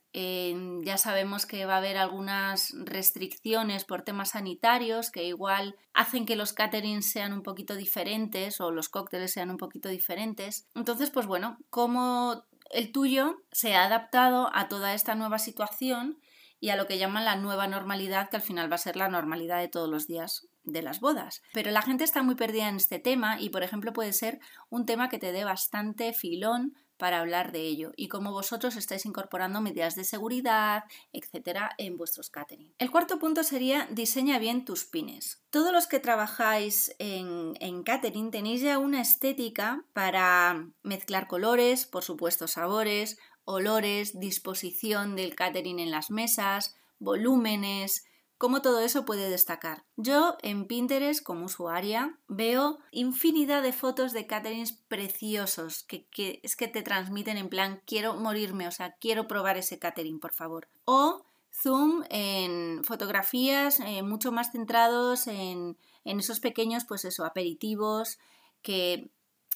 ya 0.83 0.97
sabemos 0.97 1.45
que 1.45 1.67
va 1.67 1.75
a 1.75 1.77
haber 1.77 1.97
algunas 1.97 2.73
restricciones 2.75 3.85
por 3.85 4.01
temas 4.01 4.31
sanitarios 4.31 5.11
que 5.11 5.25
igual 5.25 5.75
hacen 5.93 6.25
que 6.25 6.35
los 6.35 6.53
caterings 6.53 7.11
sean 7.11 7.33
un 7.33 7.43
poquito 7.43 7.75
diferentes 7.75 8.59
o 8.61 8.71
los 8.71 8.89
cócteles 8.89 9.31
sean 9.31 9.51
un 9.51 9.57
poquito 9.57 9.87
diferentes. 9.87 10.67
Entonces, 10.73 11.11
pues 11.11 11.27
bueno, 11.27 11.59
cómo 11.69 12.45
el 12.71 12.91
tuyo 12.91 13.43
se 13.51 13.75
ha 13.75 13.85
adaptado 13.85 14.49
a 14.55 14.67
toda 14.67 14.95
esta 14.95 15.13
nueva 15.13 15.37
situación 15.37 16.17
y 16.59 16.69
a 16.69 16.77
lo 16.77 16.87
que 16.87 16.97
llaman 16.97 17.25
la 17.25 17.35
nueva 17.35 17.67
normalidad, 17.67 18.31
que 18.31 18.37
al 18.37 18.41
final 18.41 18.71
va 18.71 18.75
a 18.75 18.79
ser 18.79 18.95
la 18.95 19.07
normalidad 19.07 19.59
de 19.59 19.67
todos 19.67 19.87
los 19.87 20.07
días 20.07 20.47
de 20.65 20.81
las 20.81 20.99
bodas. 20.99 21.41
Pero 21.53 21.71
la 21.71 21.81
gente 21.81 22.03
está 22.03 22.23
muy 22.23 22.35
perdida 22.35 22.69
en 22.69 22.75
este 22.75 22.99
tema 22.99 23.39
y, 23.39 23.49
por 23.49 23.63
ejemplo, 23.63 23.93
puede 23.93 24.13
ser 24.13 24.39
un 24.69 24.85
tema 24.85 25.09
que 25.09 25.19
te 25.19 25.31
dé 25.31 25.43
bastante 25.43 26.13
filón 26.13 26.75
para 26.97 27.19
hablar 27.19 27.51
de 27.51 27.61
ello 27.61 27.91
y 27.95 28.07
cómo 28.07 28.31
vosotros 28.31 28.75
estáis 28.75 29.05
incorporando 29.05 29.61
medidas 29.61 29.95
de 29.95 30.03
seguridad, 30.03 30.85
etcétera, 31.11 31.71
en 31.77 31.97
vuestros 31.97 32.29
catering. 32.29 32.73
El 32.77 32.91
cuarto 32.91 33.19
punto 33.19 33.43
sería 33.43 33.87
diseña 33.91 34.39
bien 34.39 34.65
tus 34.65 34.85
pines. 34.85 35.43
Todos 35.49 35.73
los 35.73 35.87
que 35.87 35.99
trabajáis 35.99 36.95
en, 36.99 37.53
en 37.59 37.83
catering 37.83 38.31
tenéis 38.31 38.61
ya 38.61 38.77
una 38.77 39.01
estética 39.01 39.83
para 39.93 40.69
mezclar 40.83 41.27
colores, 41.27 41.85
por 41.85 42.03
supuesto 42.03 42.47
sabores, 42.47 43.17
olores, 43.43 44.19
disposición 44.19 45.15
del 45.15 45.35
catering 45.35 45.79
en 45.79 45.91
las 45.91 46.09
mesas, 46.11 46.75
volúmenes, 46.99 48.05
cómo 48.37 48.61
todo 48.61 48.79
eso 48.79 49.05
puede 49.05 49.29
destacar. 49.29 49.85
Yo 49.95 50.37
en 50.41 50.67
Pinterest 50.67 51.23
como 51.23 51.45
usuaria 51.45 52.17
veo 52.27 52.79
infinidad 52.91 53.63
de 53.63 53.73
fotos 53.73 54.13
de 54.13 54.27
caterings 54.27 54.73
preciosos 54.73 55.83
que, 55.83 56.07
es 56.43 56.55
que 56.55 56.67
te 56.67 56.81
transmiten 56.81 57.37
en 57.37 57.49
plan 57.49 57.81
quiero 57.85 58.15
morirme, 58.15 58.67
o 58.67 58.71
sea, 58.71 58.95
quiero 58.99 59.27
probar 59.27 59.57
ese 59.57 59.79
catering, 59.79 60.19
por 60.19 60.33
favor. 60.33 60.67
O 60.85 61.25
zoom 61.51 62.03
en 62.09 62.83
fotografías 62.83 63.79
eh, 63.79 64.03
mucho 64.03 64.31
más 64.31 64.51
centrados 64.51 65.27
en, 65.27 65.77
en 66.03 66.19
esos 66.19 66.39
pequeños, 66.39 66.85
pues 66.85 67.05
eso, 67.05 67.23
aperitivos 67.25 68.19
que 68.61 69.09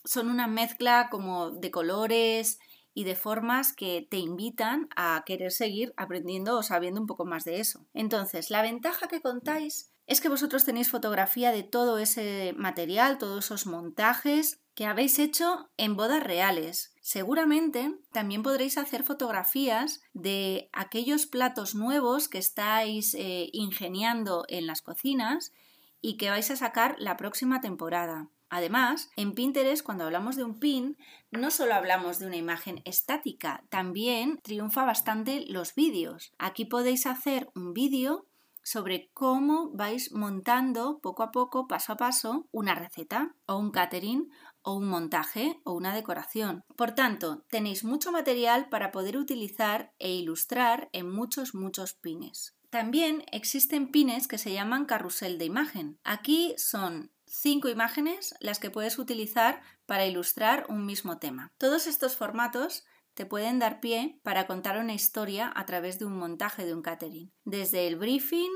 son 0.06 0.30
una 0.30 0.48
mezcla 0.48 1.10
como 1.10 1.52
de 1.52 1.72
colores, 1.72 2.60
y 3.00 3.06
de 3.06 3.16
formas 3.16 3.72
que 3.72 4.06
te 4.12 4.18
invitan 4.18 4.90
a 4.94 5.24
querer 5.26 5.54
seguir 5.54 5.94
aprendiendo 5.96 6.58
o 6.58 6.64
sabiendo 6.64 7.00
un 7.00 7.08
poco 7.08 7.24
más 7.24 7.46
de 7.46 7.62
eso. 7.62 7.86
Entonces, 7.94 8.50
la 8.50 8.62
ventaja 8.62 9.08
que 9.08 9.22
contáis 9.22 9.94
es 10.06 10.20
que 10.20 10.28
vosotros 10.28 10.66
tenéis 10.66 10.90
fotografía 10.90 11.54
de 11.54 11.64
todo 11.64 11.98
ese 11.98 12.54
material, 12.58 13.18
todos 13.18 13.46
esos 13.46 13.68
montajes 13.68 14.60
que 14.76 14.86
habéis 14.86 15.18
hecho 15.18 15.70
en 15.78 15.96
bodas 15.96 16.22
reales. 16.22 16.94
Seguramente 17.00 17.96
también 18.12 18.44
podréis 18.44 18.78
hacer 18.78 19.04
fotografías 19.04 20.02
de 20.12 20.70
aquellos 20.74 21.26
platos 21.26 21.76
nuevos 21.76 22.28
que 22.28 22.40
estáis 22.40 23.14
eh, 23.14 23.50
ingeniando 23.54 24.44
en 24.50 24.68
las 24.68 24.82
cocinas 24.82 25.54
y 26.02 26.18
que 26.18 26.32
vais 26.32 26.52
a 26.52 26.58
sacar 26.58 26.98
la 27.00 27.16
próxima 27.16 27.62
temporada. 27.62 28.28
Además, 28.50 29.10
en 29.16 29.34
Pinterest, 29.34 29.84
cuando 29.84 30.06
hablamos 30.06 30.36
de 30.36 30.44
un 30.44 30.60
pin, 30.60 30.98
no 31.32 31.52
solo 31.52 31.76
hablamos 31.76 32.20
de 32.20 32.28
una 32.28 32.38
imagen 32.38 32.82
estática, 32.86 33.64
también 33.70 34.40
triunfa 34.42 34.86
bastante 34.86 35.46
los 35.48 35.76
vídeos. 35.76 36.34
Aquí 36.38 36.66
podéis 36.66 37.06
hacer 37.06 37.50
un 37.56 37.74
vídeo 37.74 38.26
sobre 38.64 39.10
cómo 39.14 39.72
vais 39.72 40.12
montando 40.12 41.00
poco 41.00 41.24
a 41.24 41.32
poco, 41.32 41.68
paso 41.68 41.94
a 41.94 41.98
paso, 41.98 42.48
una 42.52 42.76
receta 42.76 43.36
o 43.46 43.58
un 43.58 43.72
catering 43.72 44.30
o 44.62 44.76
un 44.76 44.88
montaje 44.88 45.60
o 45.64 45.74
una 45.74 45.96
decoración. 45.96 46.64
Por 46.76 46.92
tanto, 46.92 47.46
tenéis 47.50 47.84
mucho 47.84 48.12
material 48.12 48.70
para 48.70 48.92
poder 48.92 49.18
utilizar 49.18 49.94
e 50.00 50.12
ilustrar 50.12 50.90
en 50.92 51.10
muchos, 51.10 51.56
muchos 51.56 51.94
pines. 51.94 52.56
También 52.70 53.24
existen 53.32 53.90
pines 53.90 54.28
que 54.28 54.38
se 54.38 54.54
llaman 54.54 54.86
carrusel 54.86 55.40
de 55.40 55.46
imagen. 55.46 55.98
Aquí 56.04 56.54
son 56.58 57.12
cinco 57.42 57.70
imágenes 57.70 58.36
las 58.42 58.60
que 58.60 58.70
puedes 58.70 59.00
utilizar 59.00 59.62
para 59.86 60.06
ilustrar 60.06 60.66
un 60.68 60.86
mismo 60.86 61.20
tema. 61.20 61.54
Todos 61.58 61.88
estos 61.88 62.18
formatos 62.18 62.84
te 63.14 63.26
pueden 63.26 63.60
dar 63.60 63.80
pie 63.80 64.20
para 64.24 64.46
contar 64.46 64.78
una 64.78 64.94
historia 64.94 65.52
a 65.56 65.66
través 65.66 66.00
de 66.00 66.06
un 66.06 66.18
montaje 66.18 66.66
de 66.66 66.74
un 66.74 66.82
catering, 66.82 67.32
desde 67.46 67.88
el 67.88 67.96
briefing 67.96 68.52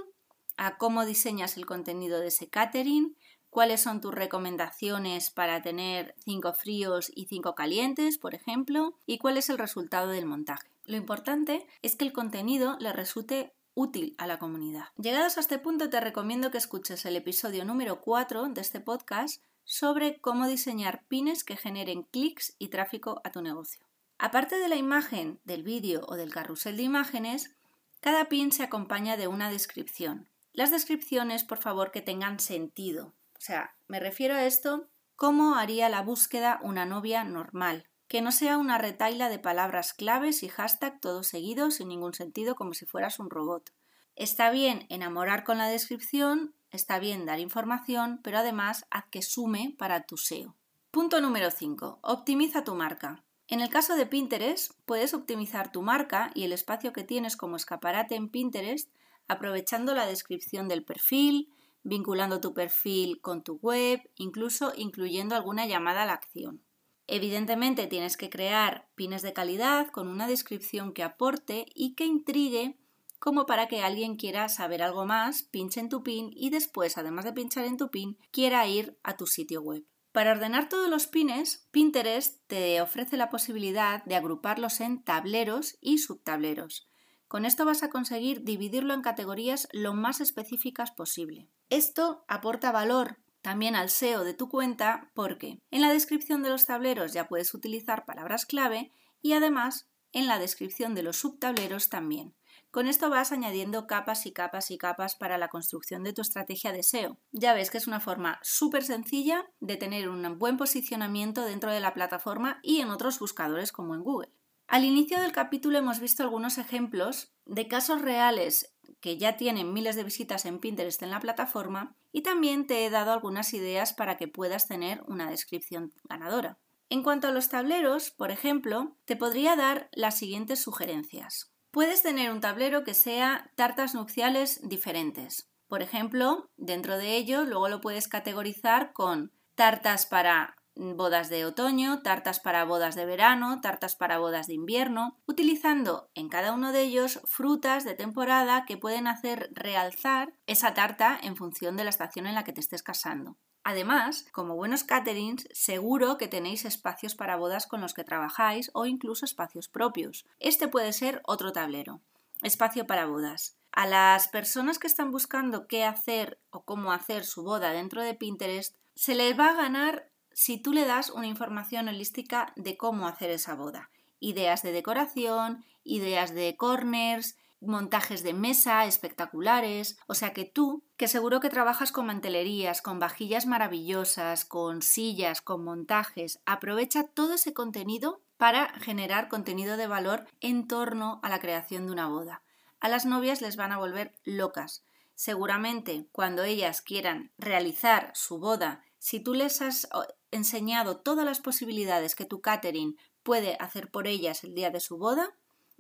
a 0.58 0.78
cómo 0.78 1.06
diseñas 1.06 1.58
el 1.58 1.66
contenido 1.66 2.20
de 2.20 2.28
ese 2.28 2.50
catering, 2.50 3.16
cuáles 3.50 3.82
son 3.82 4.02
tus 4.02 4.14
recomendaciones 4.14 5.32
para 5.32 5.62
tener 5.62 6.14
cinco 6.24 6.54
fríos 6.54 7.10
y 7.16 7.26
cinco 7.28 7.56
calientes, 7.56 8.18
por 8.18 8.36
ejemplo, 8.36 9.00
y 9.06 9.18
cuál 9.18 9.38
es 9.38 9.50
el 9.50 9.58
resultado 9.58 10.10
del 10.10 10.26
montaje. 10.26 10.68
Lo 10.86 10.98
importante 10.98 11.66
es 11.82 11.96
que 11.96 12.04
el 12.04 12.14
contenido 12.14 12.76
le 12.80 12.92
resulte 12.92 13.54
útil 13.76 14.16
a 14.18 14.28
la 14.28 14.40
comunidad. 14.40 14.86
Llegados 14.98 15.38
a 15.38 15.42
este 15.42 15.60
punto 15.60 15.90
te 15.90 16.00
recomiendo 16.00 16.52
que 16.52 16.58
escuches 16.58 17.06
el 17.06 17.16
episodio 17.16 17.66
número 17.66 18.02
4 18.02 18.50
de 18.50 18.62
este 18.62 18.80
podcast 18.80 19.42
sobre 19.64 20.20
cómo 20.20 20.48
diseñar 20.48 21.06
pines 21.08 21.44
que 21.44 21.58
generen 21.58 22.04
clics 22.04 22.56
y 22.60 22.68
tráfico 22.70 23.22
a 23.24 23.32
tu 23.32 23.42
negocio. 23.42 23.86
Aparte 24.18 24.58
de 24.58 24.68
la 24.68 24.76
imagen, 24.76 25.40
del 25.44 25.64
vídeo 25.64 26.06
o 26.08 26.16
del 26.16 26.32
carrusel 26.32 26.78
de 26.78 26.84
imágenes, 26.84 27.56
cada 28.00 28.26
pin 28.26 28.52
se 28.52 28.64
acompaña 28.64 29.18
de 29.18 29.28
una 29.28 29.50
descripción. 29.50 30.30
Las 30.52 30.72
descripciones, 30.72 31.44
por 31.44 31.58
favor, 31.58 31.92
que 31.92 32.02
tengan 32.02 32.40
sentido. 32.40 33.14
O 33.36 33.40
sea, 33.40 33.76
me 33.88 34.00
refiero 34.00 34.36
a 34.36 34.46
esto, 34.46 34.90
cómo 35.16 35.56
haría 35.56 35.90
la 35.90 36.02
búsqueda 36.02 36.60
una 36.64 36.86
novia 36.86 37.24
normal, 37.24 37.90
que 38.14 38.22
no 38.22 38.32
sea 38.32 38.60
una 38.60 38.78
retaila 38.78 39.28
de 39.28 39.40
palabras 39.40 39.96
claves 39.96 40.44
y 40.44 40.48
hashtag 40.48 41.00
todo 41.00 41.24
seguido 41.24 41.72
sin 41.72 41.88
ningún 41.88 42.14
sentido 42.14 42.54
como 42.54 42.76
si 42.76 42.86
fueras 42.86 43.18
un 43.18 43.32
robot. 43.32 43.72
Está 44.16 44.52
bien 44.52 44.86
enamorar 44.90 45.44
con 45.44 45.58
la 45.58 45.68
descripción, 45.68 46.54
está 46.70 47.00
bien 47.00 47.26
dar 47.26 47.40
información, 47.40 48.20
pero 48.24 48.38
además 48.38 48.86
haz 48.92 49.06
que 49.10 49.24
sume 49.24 49.74
para 49.80 50.04
tu 50.04 50.18
SEO. 50.18 50.56
Punto 50.92 51.22
número 51.22 51.50
5. 51.50 52.02
Optimiza 52.04 52.64
tu 52.64 52.76
marca. 52.76 53.24
En 53.48 53.62
el 53.62 53.70
caso 53.70 53.96
de 53.96 54.06
Pinterest, 54.06 54.74
puedes 54.86 55.16
optimizar 55.16 55.72
tu 55.72 55.82
marca 55.82 56.30
y 56.36 56.44
el 56.44 56.54
espacio 56.54 56.94
que 56.94 57.04
tienes 57.04 57.36
como 57.36 57.56
escaparate 57.56 58.14
en 58.14 58.30
Pinterest 58.30 58.92
aprovechando 59.28 59.96
la 59.96 60.06
descripción 60.06 60.68
del 60.68 60.86
perfil, 60.86 61.52
vinculando 61.82 62.40
tu 62.40 62.54
perfil 62.54 63.22
con 63.22 63.42
tu 63.42 63.56
web, 63.56 64.08
incluso 64.18 64.72
incluyendo 64.78 65.36
alguna 65.36 65.66
llamada 65.66 66.04
a 66.04 66.06
la 66.06 66.14
acción. 66.14 66.62
Evidentemente 67.08 67.88
tienes 67.88 68.18
que 68.18 68.30
crear 68.30 68.88
pines 68.96 69.22
de 69.22 69.34
calidad 69.34 69.88
con 69.88 70.08
una 70.08 70.28
descripción 70.28 70.94
que 70.94 71.04
aporte 71.04 71.66
y 71.74 71.96
que 71.96 72.06
intrigue 72.06 72.78
como 73.20 73.46
para 73.46 73.68
que 73.70 73.82
alguien 73.82 74.18
quiera 74.18 74.50
saber 74.50 74.82
algo 74.82 75.06
más, 75.06 75.44
pinche 75.44 75.80
en 75.80 75.88
tu 75.88 76.04
pin 76.04 76.30
y 76.34 76.50
después, 76.50 76.98
además 76.98 77.24
de 77.24 77.32
pinchar 77.32 77.64
en 77.64 77.78
tu 77.78 77.90
pin, 77.90 78.18
quiera 78.32 78.68
ir 78.68 79.00
a 79.02 79.16
tu 79.16 79.28
sitio 79.28 79.62
web. 79.62 79.86
Para 80.12 80.34
ordenar 80.34 80.70
todos 80.70 80.90
los 80.90 81.08
pines, 81.08 81.68
Pinterest 81.72 82.46
te 82.48 82.82
ofrece 82.82 83.16
la 83.18 83.30
posibilidad 83.30 84.04
de 84.04 84.16
agruparlos 84.16 84.82
en 84.82 85.02
tableros 85.02 85.78
y 85.80 86.00
subtableros. 86.00 86.88
Con 87.30 87.46
esto 87.46 87.66
vas 87.66 87.82
a 87.82 87.90
conseguir 87.90 88.44
dividirlo 88.44 88.94
en 88.94 89.02
categorías 89.02 89.68
lo 89.72 89.94
más 89.94 90.22
específicas 90.22 90.92
posible. 90.92 91.50
Esto 91.70 92.26
aporta 92.28 92.72
valor 92.72 93.18
también 93.44 93.76
al 93.76 93.90
SEO 93.90 94.24
de 94.24 94.34
tu 94.34 94.50
cuenta 94.50 95.12
porque 95.14 95.60
en 95.70 95.82
la 95.82 95.92
descripción 95.92 96.42
de 96.42 96.50
los 96.50 96.66
tableros 96.66 97.14
ya 97.14 97.28
puedes 97.28 97.54
utilizar 97.54 98.06
palabras 98.06 98.48
clave 98.48 98.92
y 99.22 99.34
además 99.34 99.90
en 100.14 100.28
la 100.28 100.40
descripción 100.40 100.96
de 100.96 101.04
los 101.04 101.18
subtableros 101.18 101.90
también. 101.90 102.34
Con 102.72 102.88
esto 102.88 103.10
vas 103.10 103.32
añadiendo 103.32 103.86
capas 103.86 104.26
y 104.26 104.32
capas 104.32 104.72
y 104.72 104.78
capas 104.78 105.16
para 105.16 105.38
la 105.38 105.50
construcción 105.50 106.04
de 106.04 106.14
tu 106.14 106.22
estrategia 106.22 106.72
de 106.72 106.84
SEO. 106.84 107.20
Ya 107.32 107.54
ves 107.54 107.70
que 107.70 107.78
es 107.78 107.86
una 107.86 108.00
forma 108.00 108.40
súper 108.42 108.84
sencilla 108.84 109.46
de 109.60 109.76
tener 109.76 110.10
un 110.10 110.40
buen 110.40 110.58
posicionamiento 110.58 111.44
dentro 111.44 111.72
de 111.72 111.82
la 111.82 111.94
plataforma 111.94 112.60
y 112.64 112.80
en 112.80 112.90
otros 112.90 113.20
buscadores 113.20 113.72
como 113.72 113.94
en 113.94 114.02
Google. 114.02 114.32
Al 114.68 114.86
inicio 114.86 115.20
del 115.22 115.32
capítulo 115.32 115.78
hemos 115.78 116.00
visto 116.00 116.24
algunos 116.24 116.58
ejemplos 116.58 117.34
de 117.46 117.68
casos 117.68 118.02
reales 118.02 118.74
que 119.02 119.18
ya 119.18 119.38
tienen 119.38 119.74
miles 119.74 119.96
de 119.96 120.04
visitas 120.04 120.46
en 120.46 120.60
Pinterest 120.60 121.02
en 121.04 121.12
la 121.12 121.20
plataforma 121.20 121.96
y 122.12 122.22
también 122.22 122.68
te 122.68 122.86
he 122.86 122.90
dado 122.90 123.12
algunas 123.12 123.54
ideas 123.54 123.94
para 123.94 124.18
que 124.18 124.28
puedas 124.28 124.68
tener 124.68 125.04
una 125.08 125.30
descripción 125.30 125.94
ganadora. 126.06 126.58
En 126.90 127.04
cuanto 127.04 127.28
a 127.28 127.32
los 127.32 127.50
tableros, 127.50 128.12
por 128.12 128.32
ejemplo, 128.32 128.96
te 129.06 129.16
podría 129.16 129.56
dar 129.56 129.90
las 129.94 130.18
siguientes 130.18 130.60
sugerencias. 130.60 131.52
Puedes 131.72 132.04
tener 132.04 132.32
un 132.32 132.40
tablero 132.40 132.84
que 132.84 132.94
sea 132.94 133.52
tartas 133.56 133.96
nupciales 133.96 134.62
diferentes. 134.68 135.50
Por 135.68 135.82
ejemplo, 135.82 136.52
dentro 136.56 136.98
de 136.98 137.16
ello 137.18 137.46
luego 137.46 137.68
lo 137.68 137.82
puedes 137.82 138.08
categorizar 138.08 138.94
con 138.94 139.32
tartas 139.56 140.06
para 140.06 140.56
bodas 140.76 141.30
de 141.30 141.46
otoño, 141.46 142.02
tartas 142.02 142.40
para 142.40 142.66
bodas 142.66 142.96
de 142.96 143.06
verano, 143.06 143.62
tartas 143.62 143.96
para 143.96 144.20
bodas 144.20 144.48
de 144.48 144.54
invierno, 144.54 145.18
utilizando 145.26 146.10
en 146.16 146.30
cada 146.30 146.54
uno 146.54 146.72
de 146.72 146.82
ellos 146.82 147.22
frutas 147.26 147.84
de 147.84 147.96
temporada 147.96 148.66
que 148.66 148.78
pueden 148.78 149.08
hacer 149.08 149.50
realzar 149.54 150.34
esa 150.48 150.74
tarta 150.74 151.20
en 151.22 151.36
función 151.36 151.78
de 151.78 151.84
la 151.84 151.90
estación 151.90 152.28
en 152.28 152.36
la 152.36 152.44
que 152.44 152.54
te 152.54 152.62
estés 152.62 152.84
casando. 152.84 153.38
Además, 153.64 154.26
como 154.34 154.56
buenos 154.56 154.84
caterings, 154.84 155.48
seguro 155.54 156.18
que 156.18 156.28
tenéis 156.28 156.66
espacios 156.66 157.16
para 157.16 157.38
bodas 157.38 157.66
con 157.66 157.80
los 157.80 157.94
que 157.94 158.04
trabajáis 158.04 158.70
o 158.74 158.86
incluso 158.86 159.24
espacios 159.24 159.70
propios. 159.70 160.26
Este 160.40 160.68
puede 160.68 160.92
ser 160.92 161.22
otro 161.26 161.54
tablero. 161.54 162.02
Espacio 162.42 162.86
para 162.86 163.06
bodas. 163.06 163.58
A 163.72 163.88
las 163.88 164.28
personas 164.28 164.80
que 164.80 164.88
están 164.88 165.12
buscando 165.12 165.66
qué 165.68 165.86
hacer 165.86 166.40
o 166.50 166.64
cómo 166.64 166.92
hacer 166.92 167.24
su 167.24 167.44
boda 167.44 167.72
dentro 167.72 168.04
de 168.04 168.14
Pinterest, 168.14 168.76
se 168.96 169.16
les 169.16 169.40
va 169.40 169.50
a 169.50 169.56
ganar 169.56 170.12
si 170.34 170.58
tú 170.58 170.74
le 170.74 170.86
das 170.86 171.10
una 171.10 171.28
información 171.28 171.88
holística 171.88 172.54
de 172.56 172.78
cómo 172.78 173.08
hacer 173.08 173.30
esa 173.30 173.56
boda. 173.56 173.90
Ideas 174.20 174.64
de 174.64 174.72
decoración, 174.72 175.66
ideas 175.84 176.34
de 176.34 176.56
corners, 176.58 177.38
montajes 177.66 178.24
de 178.24 178.34
mesa 178.34 178.86
espectaculares, 178.86 179.98
o 180.08 180.14
sea 180.14 180.34
que 180.34 180.46
tú, 180.46 180.84
que 180.98 181.08
seguro 181.08 181.40
que 181.40 181.50
trabajas 181.50 181.92
con 181.92 182.06
mantelerías, 182.06 182.82
con 182.82 183.00
vajillas 183.00 183.46
maravillosas, 183.46 184.46
con 184.46 184.82
sillas, 184.82 185.42
con 185.42 185.64
montajes, 185.64 186.40
aprovecha 186.46 187.04
todo 187.04 187.36
ese 187.36 187.54
contenido 187.54 188.22
para 188.38 188.70
generar 188.80 189.30
contenido 189.30 189.78
de 189.78 189.88
valor 189.88 190.26
en 190.42 190.68
torno 190.68 191.20
a 191.24 191.30
la 191.30 191.40
creación 191.40 191.86
de 191.86 191.94
una 191.94 192.08
boda. 192.08 192.42
A 192.80 192.90
las 192.90 193.06
novias 193.06 193.42
les 193.42 193.56
van 193.56 193.72
a 193.72 193.78
volver 193.78 194.14
locas. 194.26 194.84
Seguramente 195.16 196.08
cuando 196.12 196.44
ellas 196.44 196.82
quieran 196.82 197.32
realizar 197.38 198.12
su 198.14 198.40
boda, 198.40 198.84
si 198.98 199.20
tú 199.20 199.34
les 199.34 199.62
has 199.62 199.88
enseñado 200.34 200.98
todas 200.98 201.26
las 201.26 201.40
posibilidades 201.40 202.16
que 202.16 202.26
tu 202.26 202.42
catering 202.42 202.98
puede 203.24 203.56
hacer 203.60 203.90
por 203.90 204.08
ellas 204.08 204.44
el 204.44 204.54
día 204.54 204.70
de 204.70 204.80
su 204.80 204.98
boda, 204.98 205.36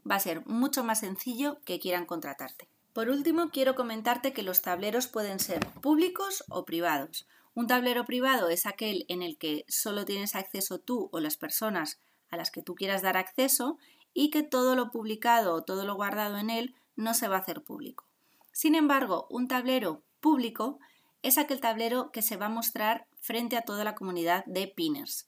va 0.10 0.16
a 0.16 0.20
ser 0.20 0.46
mucho 0.46 0.84
más 0.84 1.00
sencillo 1.00 1.60
que 1.66 1.80
quieran 1.80 2.06
contratarte. 2.06 2.68
Por 2.94 3.10
último, 3.10 3.50
quiero 3.50 3.76
comentarte 3.76 4.34
que 4.34 4.44
los 4.44 4.62
tableros 4.62 5.08
pueden 5.08 5.40
ser 5.40 5.66
públicos 5.82 6.44
o 6.50 6.64
privados. 6.64 7.28
Un 7.56 7.68
tablero 7.68 8.06
privado 8.06 8.50
es 8.50 8.66
aquel 8.66 9.06
en 9.10 9.22
el 9.22 9.38
que 9.38 9.66
solo 9.68 10.06
tienes 10.06 10.36
acceso 10.36 10.80
tú 10.80 11.10
o 11.12 11.20
las 11.20 11.38
personas 11.38 12.00
a 12.30 12.38
las 12.38 12.52
que 12.52 12.62
tú 12.62 12.76
quieras 12.76 13.02
dar 13.02 13.18
acceso 13.18 13.78
y 14.14 14.30
que 14.30 14.44
todo 14.44 14.76
lo 14.76 14.92
publicado 14.92 15.56
o 15.56 15.64
todo 15.64 15.86
lo 15.86 15.96
guardado 15.96 16.38
en 16.38 16.50
él 16.50 16.76
no 16.96 17.14
se 17.14 17.28
va 17.28 17.38
a 17.38 17.40
hacer 17.40 17.64
público. 17.64 18.06
Sin 18.52 18.76
embargo, 18.76 19.28
un 19.30 19.48
tablero 19.48 20.04
público 20.20 20.80
es 21.24 21.38
aquel 21.38 21.60
tablero 21.60 22.12
que 22.12 22.22
se 22.22 22.38
va 22.38 22.46
a 22.46 22.50
mostrar 22.50 23.08
frente 23.20 23.58
a 23.58 23.62
toda 23.62 23.84
la 23.84 23.96
comunidad 23.96 24.46
de 24.46 24.68
pinners. 24.68 25.26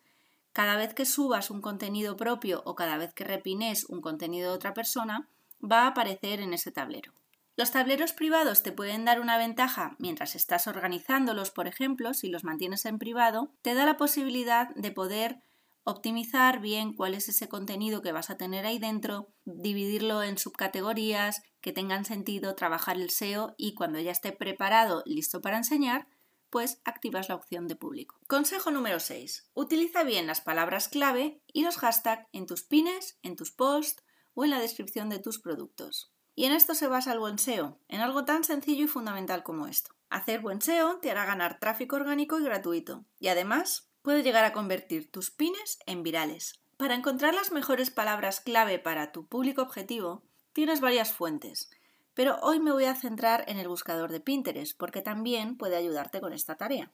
Cada 0.54 0.78
vez 0.78 0.94
que 0.94 1.06
subas 1.06 1.50
un 1.50 1.62
contenido 1.62 2.16
propio 2.16 2.62
o 2.66 2.76
cada 2.76 2.98
vez 2.98 3.14
que 3.14 3.24
repines 3.24 3.86
un 3.86 4.02
contenido 4.02 4.52
de 4.52 4.56
otra 4.56 4.74
persona, 4.74 5.28
va 5.60 5.84
a 5.84 5.88
aparecer 5.88 6.40
en 6.40 6.54
ese 6.54 6.72
tablero. 6.72 7.14
Los 7.58 7.72
tableros 7.72 8.12
privados 8.12 8.64
te 8.64 8.74
pueden 8.74 9.06
dar 9.06 9.22
una 9.22 9.38
ventaja 9.38 9.96
mientras 9.98 10.36
estás 10.36 10.68
organizándolos, 10.68 11.52
por 11.52 11.68
ejemplo, 11.68 12.14
si 12.14 12.28
los 12.28 12.44
mantienes 12.44 12.86
en 12.86 13.00
privado, 13.00 13.50
te 13.62 13.74
da 13.74 13.86
la 13.86 13.96
posibilidad 13.96 14.76
de 14.76 14.92
poder 14.92 15.42
optimizar 15.86 16.60
bien 16.60 16.94
cuál 16.94 17.14
es 17.14 17.30
ese 17.30 17.48
contenido 17.48 18.02
que 18.02 18.12
vas 18.12 18.32
a 18.32 18.38
tener 18.38 18.66
ahí 18.66 18.80
dentro, 18.80 19.32
dividirlo 19.46 20.24
en 20.24 20.38
subcategorías 20.38 21.44
que 21.62 21.72
tengan 21.72 22.06
sentido, 22.06 22.56
trabajar 22.56 22.98
el 22.98 23.12
SEO 23.12 23.54
y 23.56 23.76
cuando 23.76 24.00
ya 24.00 24.12
esté 24.12 24.32
preparado, 24.32 25.04
listo 25.06 25.42
para 25.42 25.58
enseñar, 25.58 26.08
pues 26.50 26.82
activas 26.86 27.30
la 27.30 27.36
opción 27.36 27.68
de 27.68 27.76
público. 27.76 28.20
Consejo 28.28 28.72
número 28.72 29.00
6. 29.00 29.52
Utiliza 29.54 30.04
bien 30.04 30.26
las 30.26 30.42
palabras 30.42 30.88
clave 30.90 31.40
y 31.54 31.64
los 31.64 31.78
hashtags 31.78 32.28
en 32.32 32.48
tus 32.48 32.64
pines, 32.64 33.20
en 33.22 33.36
tus 33.36 33.52
posts 33.52 34.04
o 34.34 34.44
en 34.44 34.50
la 34.50 34.60
descripción 34.60 35.10
de 35.10 35.20
tus 35.20 35.40
productos. 35.40 36.12
Y 36.34 36.46
en 36.46 36.54
esto 36.54 36.74
se 36.74 36.88
basa 36.88 37.14
el 37.14 37.20
buen 37.20 37.38
SEO, 37.38 37.80
en 37.88 38.02
algo 38.02 38.26
tan 38.26 38.44
sencillo 38.44 38.86
y 38.86 38.88
fundamental 38.88 39.44
como 39.44 39.68
esto. 39.68 39.96
Hacer 40.10 40.42
buen 40.42 40.62
SEO 40.62 40.98
te 41.00 41.12
hará 41.12 41.26
ganar 41.26 41.60
tráfico 41.60 41.96
orgánico 41.96 42.40
y 42.40 42.44
gratuito, 42.44 43.06
y 43.20 43.28
además 43.28 43.90
puede 44.06 44.22
llegar 44.22 44.46
a 44.46 44.54
convertir 44.54 45.12
tus 45.12 45.32
pines 45.32 45.80
en 45.88 46.04
virales. 46.04 46.62
Para 46.78 46.94
encontrar 46.94 47.34
las 47.34 47.52
mejores 47.52 47.90
palabras 47.90 48.40
clave 48.40 48.78
para 48.78 49.12
tu 49.12 49.26
público 49.26 49.64
objetivo, 49.64 50.22
tienes 50.54 50.80
varias 50.80 51.12
fuentes, 51.12 51.72
pero 52.14 52.38
hoy 52.44 52.60
me 52.60 52.72
voy 52.72 52.86
a 52.86 52.94
centrar 52.94 53.44
en 53.48 53.58
el 53.58 53.68
buscador 53.68 54.12
de 54.12 54.20
Pinterest 54.20 54.78
porque 54.78 55.02
también 55.02 55.58
puede 55.58 55.76
ayudarte 55.76 56.22
con 56.22 56.34
esta 56.34 56.56
tarea. 56.56 56.92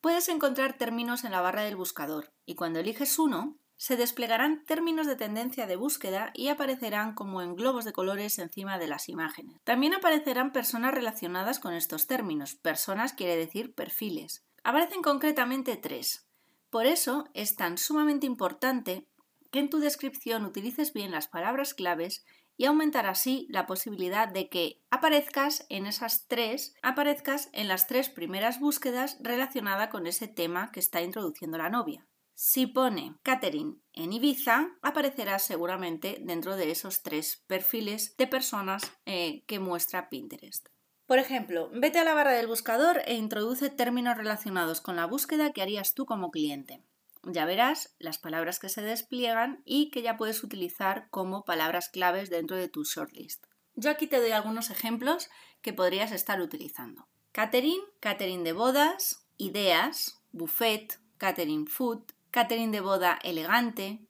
Puedes 0.00 0.30
encontrar 0.30 0.78
términos 0.78 1.24
en 1.24 1.32
la 1.32 1.42
barra 1.42 1.64
del 1.64 1.76
buscador 1.76 2.32
y 2.46 2.54
cuando 2.54 2.80
eliges 2.80 3.18
uno, 3.18 3.58
se 3.76 3.98
desplegarán 3.98 4.64
términos 4.64 5.06
de 5.06 5.16
tendencia 5.16 5.66
de 5.66 5.76
búsqueda 5.76 6.30
y 6.32 6.48
aparecerán 6.48 7.14
como 7.14 7.42
en 7.42 7.56
globos 7.56 7.84
de 7.84 7.92
colores 7.92 8.38
encima 8.38 8.78
de 8.78 8.86
las 8.86 9.10
imágenes. 9.10 9.60
También 9.64 9.92
aparecerán 9.92 10.52
personas 10.52 10.94
relacionadas 10.94 11.58
con 11.58 11.74
estos 11.74 12.06
términos. 12.06 12.54
Personas 12.54 13.12
quiere 13.12 13.36
decir 13.36 13.74
perfiles. 13.74 14.46
Aparecen 14.64 15.02
concretamente 15.02 15.76
tres. 15.76 16.26
Por 16.70 16.86
eso 16.86 17.28
es 17.34 17.56
tan 17.56 17.78
sumamente 17.78 18.26
importante 18.26 19.06
que 19.50 19.58
en 19.58 19.68
tu 19.68 19.78
descripción 19.78 20.44
utilices 20.44 20.92
bien 20.92 21.10
las 21.10 21.28
palabras 21.28 21.74
claves 21.74 22.24
y 22.56 22.66
aumentar 22.66 23.06
así 23.06 23.46
la 23.50 23.66
posibilidad 23.66 24.28
de 24.28 24.48
que 24.48 24.80
aparezcas 24.90 25.66
en 25.68 25.86
esas 25.86 26.26
tres, 26.28 26.74
aparezcas 26.82 27.50
en 27.52 27.68
las 27.68 27.86
tres 27.86 28.08
primeras 28.08 28.60
búsquedas 28.60 29.18
relacionadas 29.20 29.88
con 29.88 30.06
ese 30.06 30.28
tema 30.28 30.70
que 30.70 30.80
está 30.80 31.02
introduciendo 31.02 31.58
la 31.58 31.70
novia. 31.70 32.06
Si 32.34 32.66
pone 32.66 33.14
Catherine 33.22 33.76
en 33.92 34.12
Ibiza, 34.12 34.70
aparecerá 34.80 35.38
seguramente 35.38 36.18
dentro 36.22 36.56
de 36.56 36.70
esos 36.70 37.02
tres 37.02 37.42
perfiles 37.46 38.16
de 38.16 38.26
personas 38.26 38.82
eh, 39.06 39.44
que 39.46 39.58
muestra 39.58 40.08
Pinterest. 40.08 40.68
Por 41.06 41.18
ejemplo, 41.18 41.70
vete 41.72 41.98
a 41.98 42.04
la 42.04 42.14
barra 42.14 42.32
del 42.32 42.46
buscador 42.46 43.02
e 43.06 43.14
introduce 43.14 43.70
términos 43.70 44.16
relacionados 44.16 44.80
con 44.80 44.96
la 44.96 45.06
búsqueda 45.06 45.52
que 45.52 45.62
harías 45.62 45.94
tú 45.94 46.06
como 46.06 46.30
cliente 46.30 46.82
ya 47.24 47.44
verás 47.44 47.94
las 47.98 48.18
palabras 48.18 48.58
que 48.58 48.68
se 48.68 48.82
despliegan 48.82 49.62
y 49.64 49.90
que 49.90 50.02
ya 50.02 50.16
puedes 50.16 50.42
utilizar 50.42 51.08
como 51.10 51.44
palabras 51.44 51.88
claves 51.88 52.30
dentro 52.30 52.56
de 52.56 52.68
tu 52.68 52.84
shortlist. 52.84 53.46
Yo 53.74 53.90
aquí 53.90 54.06
te 54.06 54.20
doy 54.20 54.32
algunos 54.32 54.70
ejemplos 54.70 55.30
que 55.62 55.72
podrías 55.72 56.12
estar 56.12 56.40
utilizando. 56.40 57.06
Catering, 57.32 57.80
catering 58.00 58.44
de 58.44 58.52
bodas, 58.52 59.26
ideas, 59.38 60.20
buffet, 60.32 60.98
catering 61.16 61.66
food, 61.66 62.02
catering 62.30 62.72
de 62.72 62.80
boda 62.80 63.18
elegante, 63.22 64.00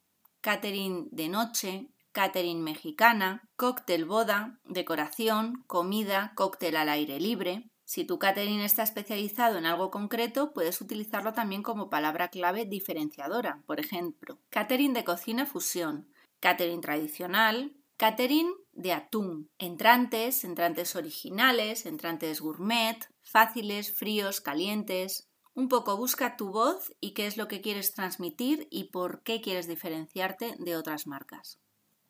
catering 0.41 1.09
de 1.13 1.29
noche, 1.29 1.89
catering 2.13 2.63
mexicana, 2.63 3.49
cóctel 3.57 4.05
boda, 4.05 4.61
decoración, 4.65 5.65
comida, 5.67 6.33
cóctel 6.37 6.77
al 6.77 6.89
aire 6.89 7.19
libre, 7.19 7.73
Si 7.85 8.05
tu 8.05 8.19
catering 8.19 8.61
está 8.61 8.83
especializado 8.85 9.59
en 9.59 9.67
algo 9.67 9.91
concreto, 9.91 10.55
puedes 10.55 10.81
utilizarlo 10.81 11.35
también 11.35 11.63
como 11.63 11.91
palabra 11.91 12.29
clave 12.29 12.65
diferenciadora. 12.65 13.63
Por 13.67 13.81
ejemplo, 13.81 14.39
catering 14.49 14.95
de 14.95 15.05
cocina 15.05 15.45
fusión, 15.45 16.09
catering 16.41 16.81
tradicional, 16.81 17.77
catering 17.99 18.51
de 18.73 18.93
atún, 18.93 19.51
entrantes, 19.59 20.45
entrantes 20.45 20.97
originales, 20.97 21.85
entrantes 21.85 22.41
gourmet, 22.41 22.99
fáciles, 23.21 23.93
fríos, 23.93 24.41
calientes. 24.41 25.29
Un 25.55 25.69
poco 25.69 25.99
busca 25.99 26.37
tu 26.39 26.51
voz 26.51 26.95
y 26.99 27.13
qué 27.13 27.27
es 27.27 27.37
lo 27.37 27.47
que 27.47 27.61
quieres 27.61 27.93
transmitir 27.93 28.69
y 28.71 28.85
por 28.85 29.23
qué 29.23 29.43
quieres 29.43 29.69
diferenciarte 29.69 30.55
de 30.59 30.77
otras 30.77 31.07
marcas. 31.07 31.59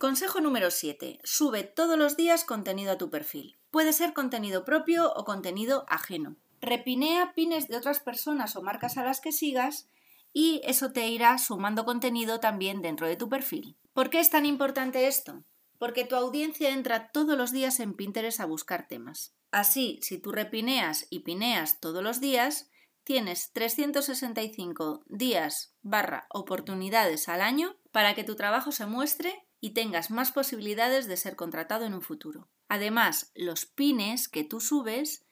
Consejo 0.02 0.40
número 0.40 0.72
7. 0.72 1.20
Sube 1.22 1.62
todos 1.62 1.96
los 1.96 2.16
días 2.16 2.42
contenido 2.44 2.90
a 2.90 2.98
tu 2.98 3.08
perfil. 3.08 3.56
Puede 3.70 3.92
ser 3.92 4.14
contenido 4.14 4.64
propio 4.64 5.12
o 5.14 5.24
contenido 5.24 5.86
ajeno. 5.88 6.34
Repinea 6.60 7.34
pines 7.36 7.68
de 7.68 7.76
otras 7.76 8.00
personas 8.00 8.56
o 8.56 8.62
marcas 8.62 8.98
a 8.98 9.04
las 9.04 9.20
que 9.20 9.30
sigas 9.30 9.88
y 10.32 10.60
eso 10.64 10.90
te 10.90 11.06
irá 11.06 11.38
sumando 11.38 11.84
contenido 11.84 12.40
también 12.40 12.82
dentro 12.82 13.06
de 13.06 13.14
tu 13.14 13.28
perfil. 13.28 13.76
¿Por 13.92 14.10
qué 14.10 14.18
es 14.18 14.28
tan 14.28 14.44
importante 14.44 15.06
esto? 15.06 15.44
Porque 15.78 16.04
tu 16.04 16.16
audiencia 16.16 16.70
entra 16.70 17.12
todos 17.12 17.38
los 17.38 17.52
días 17.52 17.78
en 17.78 17.94
Pinterest 17.94 18.40
a 18.40 18.46
buscar 18.46 18.88
temas. 18.88 19.36
Así, 19.52 20.00
si 20.02 20.18
tú 20.18 20.32
repineas 20.32 21.06
y 21.10 21.20
pineas 21.20 21.78
todos 21.78 22.02
los 22.02 22.18
días, 22.18 22.68
tienes 23.04 23.52
365 23.52 25.04
días 25.06 25.76
barra 25.80 26.26
oportunidades 26.28 27.28
al 27.28 27.40
año 27.40 27.76
para 27.92 28.16
que 28.16 28.24
tu 28.24 28.34
trabajo 28.34 28.72
se 28.72 28.86
muestre 28.86 29.46
y 29.62 29.70
tengas 29.70 30.10
más 30.10 30.32
posibilidades 30.32 31.06
de 31.06 31.16
ser 31.16 31.36
contratado 31.36 31.86
en 31.86 31.94
un 31.94 32.02
futuro. 32.02 32.48
Además, 32.68 33.30
los 33.36 33.64
pines 33.64 34.28
que 34.28 34.42
tú 34.42 34.60
subes 34.60 35.24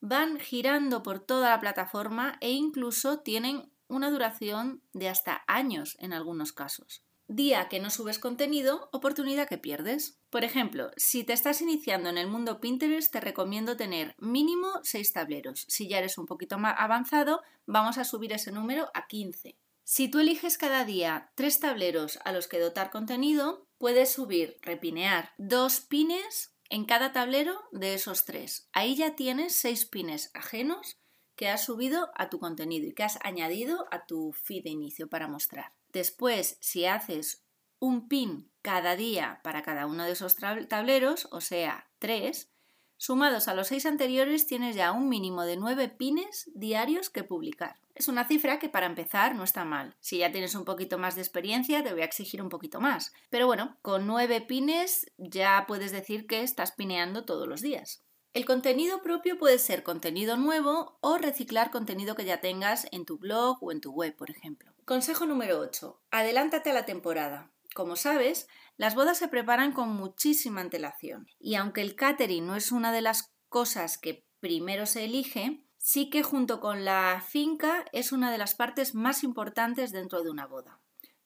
van 0.00 0.40
girando 0.40 1.04
por 1.04 1.20
toda 1.20 1.50
la 1.50 1.60
plataforma 1.60 2.36
e 2.40 2.50
incluso 2.50 3.20
tienen 3.20 3.70
una 3.86 4.10
duración 4.10 4.82
de 4.92 5.08
hasta 5.08 5.44
años 5.46 5.96
en 6.00 6.12
algunos 6.12 6.52
casos. 6.52 7.04
Día 7.28 7.68
que 7.68 7.78
no 7.78 7.90
subes 7.90 8.18
contenido, 8.18 8.88
oportunidad 8.92 9.48
que 9.48 9.58
pierdes. 9.58 10.18
Por 10.30 10.42
ejemplo, 10.42 10.90
si 10.96 11.22
te 11.22 11.32
estás 11.32 11.60
iniciando 11.60 12.08
en 12.08 12.18
el 12.18 12.26
mundo 12.26 12.60
Pinterest, 12.60 13.12
te 13.12 13.20
recomiendo 13.20 13.76
tener 13.76 14.16
mínimo 14.18 14.80
6 14.82 15.12
tableros. 15.12 15.64
Si 15.68 15.88
ya 15.88 15.98
eres 15.98 16.18
un 16.18 16.26
poquito 16.26 16.58
más 16.58 16.74
avanzado, 16.76 17.42
vamos 17.66 17.98
a 17.98 18.04
subir 18.04 18.32
ese 18.32 18.50
número 18.50 18.90
a 18.94 19.06
15. 19.06 19.56
Si 19.88 20.08
tú 20.08 20.18
eliges 20.18 20.58
cada 20.58 20.84
día 20.84 21.30
tres 21.36 21.60
tableros 21.60 22.18
a 22.24 22.32
los 22.32 22.48
que 22.48 22.58
dotar 22.58 22.90
contenido, 22.90 23.65
puedes 23.78 24.12
subir, 24.12 24.58
repinear, 24.62 25.32
dos 25.38 25.80
pines 25.80 26.52
en 26.68 26.84
cada 26.84 27.12
tablero 27.12 27.60
de 27.72 27.94
esos 27.94 28.24
tres. 28.24 28.68
Ahí 28.72 28.96
ya 28.96 29.14
tienes 29.14 29.54
seis 29.54 29.84
pines 29.84 30.30
ajenos 30.34 30.98
que 31.36 31.48
has 31.48 31.64
subido 31.64 32.10
a 32.14 32.30
tu 32.30 32.38
contenido 32.38 32.88
y 32.88 32.94
que 32.94 33.04
has 33.04 33.18
añadido 33.22 33.86
a 33.90 34.06
tu 34.06 34.32
feed 34.32 34.64
de 34.64 34.70
inicio 34.70 35.08
para 35.08 35.28
mostrar. 35.28 35.72
Después, 35.92 36.56
si 36.60 36.86
haces 36.86 37.42
un 37.78 38.08
pin 38.08 38.50
cada 38.62 38.96
día 38.96 39.40
para 39.44 39.62
cada 39.62 39.86
uno 39.86 40.04
de 40.04 40.12
esos 40.12 40.36
tableros, 40.36 41.28
o 41.30 41.40
sea, 41.40 41.88
tres, 41.98 42.50
sumados 42.96 43.48
a 43.48 43.54
los 43.54 43.68
seis 43.68 43.86
anteriores 43.86 44.46
tienes 44.46 44.74
ya 44.74 44.92
un 44.92 45.08
mínimo 45.08 45.44
de 45.44 45.56
nueve 45.56 45.88
pines 45.88 46.50
diarios 46.54 47.10
que 47.10 47.22
publicar. 47.22 47.76
Es 47.96 48.08
una 48.08 48.28
cifra 48.28 48.58
que 48.58 48.68
para 48.68 48.84
empezar 48.84 49.34
no 49.34 49.42
está 49.42 49.64
mal. 49.64 49.96
Si 50.00 50.18
ya 50.18 50.30
tienes 50.30 50.54
un 50.54 50.66
poquito 50.66 50.98
más 50.98 51.14
de 51.14 51.22
experiencia, 51.22 51.82
te 51.82 51.92
voy 51.92 52.02
a 52.02 52.04
exigir 52.04 52.42
un 52.42 52.50
poquito 52.50 52.78
más. 52.78 53.14
Pero 53.30 53.46
bueno, 53.46 53.78
con 53.80 54.06
nueve 54.06 54.42
pines 54.42 55.10
ya 55.16 55.64
puedes 55.66 55.92
decir 55.92 56.26
que 56.26 56.42
estás 56.42 56.72
pineando 56.72 57.24
todos 57.24 57.48
los 57.48 57.62
días. 57.62 58.04
El 58.34 58.44
contenido 58.44 59.00
propio 59.00 59.38
puede 59.38 59.58
ser 59.58 59.82
contenido 59.82 60.36
nuevo 60.36 60.98
o 61.00 61.16
reciclar 61.16 61.70
contenido 61.70 62.14
que 62.14 62.26
ya 62.26 62.42
tengas 62.42 62.86
en 62.92 63.06
tu 63.06 63.16
blog 63.16 63.56
o 63.62 63.72
en 63.72 63.80
tu 63.80 63.92
web, 63.92 64.14
por 64.14 64.30
ejemplo. 64.30 64.74
Consejo 64.84 65.24
número 65.24 65.58
8. 65.58 66.02
Adelántate 66.10 66.68
a 66.68 66.74
la 66.74 66.84
temporada. 66.84 67.50
Como 67.74 67.96
sabes, 67.96 68.46
las 68.76 68.94
bodas 68.94 69.16
se 69.16 69.28
preparan 69.28 69.72
con 69.72 69.88
muchísima 69.88 70.60
antelación 70.60 71.28
y 71.38 71.54
aunque 71.54 71.80
el 71.80 71.96
catering 71.96 72.46
no 72.46 72.56
es 72.56 72.72
una 72.72 72.92
de 72.92 73.00
las 73.00 73.32
cosas 73.48 73.96
que 73.96 74.26
primero 74.40 74.84
se 74.84 75.06
elige, 75.06 75.65
sí 75.86 76.10
que 76.10 76.24
junto 76.24 76.58
con 76.58 76.84
la 76.84 77.22
finca 77.24 77.84
es 77.92 78.10
una 78.10 78.32
de 78.32 78.38
las 78.38 78.56
partes 78.56 78.96
más 78.96 79.22
importantes 79.22 79.92
dentro 79.92 80.24
de 80.24 80.30
una 80.30 80.44
boda 80.44 80.80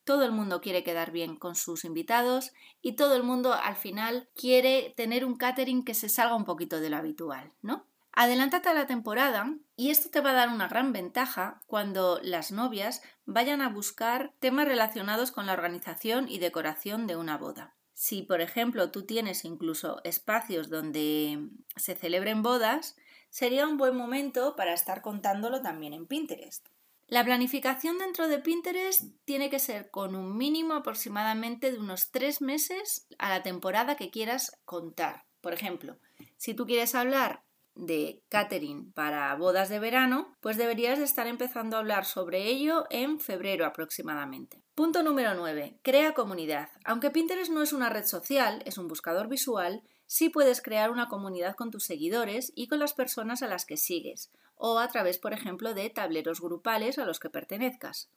todo 0.05 0.25
el 0.25 0.33
mundo 0.33 0.61
quiere 0.61 0.83
quedar 0.83 1.13
bien 1.13 1.37
con 1.37 1.55
sus 1.55 1.85
invitados 1.85 2.53
y 2.83 2.93
todo 2.93 3.15
el 3.15 3.23
mundo 3.23 3.55
al 3.55 3.77
final 3.77 4.29
quiere 4.35 4.93
tener 4.97 5.25
un 5.25 5.37
catering 5.37 5.85
que 5.85 5.95
se 5.95 6.09
salga 6.09 6.35
un 6.35 6.45
poquito 6.45 6.81
de 6.81 6.91
lo 6.91 6.97
habitual, 6.97 7.53
¿no? 7.63 7.87
Adelántate 8.13 8.69
a 8.69 8.75
la 8.75 8.89
temporada 8.89 9.55
y 9.77 9.91
esto 9.91 10.11
te 10.11 10.21
va 10.21 10.31
a 10.31 10.35
dar 10.35 10.49
una 10.49 10.67
gran 10.67 10.93
ventaja 10.93 11.61
cuando 11.69 12.19
las 12.25 12.51
novias 12.51 13.03
vayan 13.25 13.63
a 13.63 13.69
buscar 13.69 14.35
temas 14.41 14.67
relacionados 14.67 15.31
con 15.31 15.47
la 15.47 15.53
organización 15.53 16.29
y 16.29 16.41
decoración 16.41 17.07
de 17.07 17.15
una 17.15 17.39
boda. 17.39 17.77
Si, 17.93 18.23
por 18.23 18.41
ejemplo, 18.41 18.91
tú 18.91 19.05
tienes 19.07 19.45
incluso 19.45 20.01
espacios 20.03 20.71
donde 20.71 21.51
se 21.77 21.95
celebren 21.95 22.43
bodas, 22.43 22.97
sería 23.31 23.67
un 23.67 23.79
buen 23.79 23.97
momento 23.97 24.55
para 24.57 24.75
estar 24.75 25.01
contándolo 25.01 25.63
también 25.63 25.95
en 25.95 26.07
Pinterest. 26.07 26.67
La 27.11 27.25
planificación 27.25 27.99
dentro 27.99 28.29
de 28.29 28.39
Pinterest 28.39 29.03
tiene 29.25 29.51
que 29.51 29.59
ser 29.59 29.91
con 29.91 30.15
un 30.15 30.37
mínimo 30.37 30.75
aproximadamente 30.75 31.73
de 31.73 31.79
unos 31.79 32.13
tres 32.13 32.41
meses 32.41 33.09
a 33.19 33.31
la 33.31 33.43
temporada 33.43 33.97
que 33.97 34.11
quieras 34.11 34.57
contar. 34.65 35.25
Por 35.41 35.53
ejemplo, 35.53 35.99
si 36.37 36.55
tú 36.55 36.67
quieres 36.67 36.95
hablar 36.95 37.43
de 37.75 38.23
catering 38.29 38.93
para 38.93 39.35
bodas 39.35 39.69
de 39.69 39.79
verano, 39.79 40.37
pues 40.41 40.57
deberías 40.57 40.99
de 40.99 41.05
estar 41.05 41.27
empezando 41.27 41.77
a 41.77 41.81
hablar 41.81 42.05
sobre 42.05 42.47
ello 42.47 42.87
en 42.91 43.19
febrero 43.19 43.67
aproximadamente. 43.67 44.63
Punto 44.75 45.03
número 45.03 45.35
9. 45.35 45.79
Crea 45.83 46.15
comunidad. 46.15 46.69
Aunque 46.85 47.11
Pinterest 47.11 47.51
no 47.51 47.63
es 47.63 47.73
una 47.73 47.91
red 47.91 48.05
social, 48.05 48.63
es 48.67 48.79
un 48.79 48.87
buscador 48.87 49.29
visual, 49.29 49.83
sí 50.11 50.29
puedes 50.29 50.61
crear 50.61 50.91
una 50.91 51.09
comunidad 51.09 51.55
con 51.55 51.71
tus 51.71 51.85
seguidores 51.85 52.53
y 52.57 52.67
con 52.67 52.81
las 52.81 52.95
personas 52.95 53.45
a 53.45 53.47
las 53.47 53.65
que 53.65 53.77
sigues, 53.77 54.33
o 54.57 54.81
a 54.81 54.89
través, 54.89 55.19
por 55.19 55.33
ejemplo, 55.33 55.73
de 55.73 55.89
tableros 55.89 56.41
grupales 56.41 56.99
a 56.99 57.05
los 57.05 57.21
que 57.21 57.31
pertenezcas. 57.31 58.11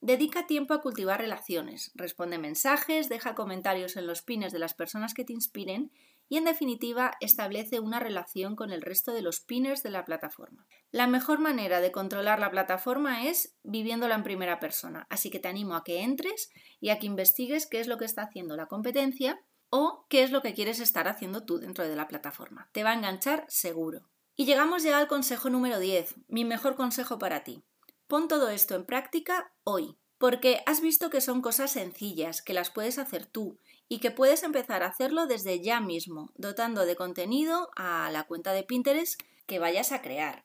Dedica 0.00 0.46
tiempo 0.46 0.74
a 0.74 0.80
cultivar 0.80 1.20
relaciones, 1.20 1.90
responde 1.96 2.38
mensajes, 2.38 3.08
deja 3.08 3.34
comentarios 3.34 3.96
en 3.96 4.06
los 4.06 4.22
pines 4.22 4.52
de 4.52 4.60
las 4.60 4.74
personas 4.74 5.12
que 5.12 5.24
te 5.24 5.32
inspiren 5.32 5.90
y, 6.28 6.36
en 6.36 6.44
definitiva, 6.44 7.14
establece 7.18 7.80
una 7.80 7.98
relación 7.98 8.54
con 8.54 8.70
el 8.70 8.80
resto 8.80 9.12
de 9.12 9.22
los 9.22 9.40
pinners 9.40 9.82
de 9.82 9.90
la 9.90 10.04
plataforma. 10.04 10.68
La 10.92 11.08
mejor 11.08 11.40
manera 11.40 11.80
de 11.80 11.90
controlar 11.90 12.38
la 12.38 12.52
plataforma 12.52 13.26
es 13.26 13.56
viviéndola 13.64 14.14
en 14.14 14.22
primera 14.22 14.60
persona, 14.60 15.08
así 15.10 15.30
que 15.30 15.40
te 15.40 15.48
animo 15.48 15.74
a 15.74 15.82
que 15.82 16.02
entres 16.02 16.52
y 16.80 16.90
a 16.90 17.00
que 17.00 17.06
investigues 17.06 17.66
qué 17.66 17.80
es 17.80 17.88
lo 17.88 17.98
que 17.98 18.04
está 18.04 18.22
haciendo 18.22 18.56
la 18.56 18.66
competencia 18.66 19.40
o 19.70 20.04
qué 20.08 20.22
es 20.22 20.32
lo 20.32 20.42
que 20.42 20.52
quieres 20.52 20.80
estar 20.80 21.08
haciendo 21.08 21.44
tú 21.44 21.58
dentro 21.58 21.88
de 21.88 21.96
la 21.96 22.08
plataforma. 22.08 22.68
Te 22.72 22.84
va 22.84 22.90
a 22.90 22.94
enganchar 22.94 23.44
seguro. 23.48 24.10
Y 24.36 24.44
llegamos 24.44 24.82
ya 24.82 24.98
al 24.98 25.08
consejo 25.08 25.48
número 25.48 25.78
10, 25.78 26.16
mi 26.28 26.44
mejor 26.44 26.74
consejo 26.76 27.18
para 27.18 27.44
ti. 27.44 27.62
Pon 28.06 28.26
todo 28.26 28.48
esto 28.48 28.74
en 28.74 28.84
práctica 28.84 29.52
hoy, 29.62 29.96
porque 30.18 30.62
has 30.66 30.80
visto 30.80 31.10
que 31.10 31.20
son 31.20 31.40
cosas 31.40 31.72
sencillas, 31.72 32.42
que 32.42 32.52
las 32.52 32.70
puedes 32.70 32.98
hacer 32.98 33.26
tú 33.26 33.58
y 33.88 34.00
que 34.00 34.10
puedes 34.10 34.42
empezar 34.42 34.82
a 34.82 34.88
hacerlo 34.88 35.26
desde 35.26 35.62
ya 35.62 35.80
mismo, 35.80 36.32
dotando 36.36 36.84
de 36.84 36.96
contenido 36.96 37.70
a 37.76 38.10
la 38.10 38.24
cuenta 38.24 38.52
de 38.52 38.64
Pinterest 38.64 39.20
que 39.46 39.58
vayas 39.58 39.92
a 39.92 40.02
crear. 40.02 40.44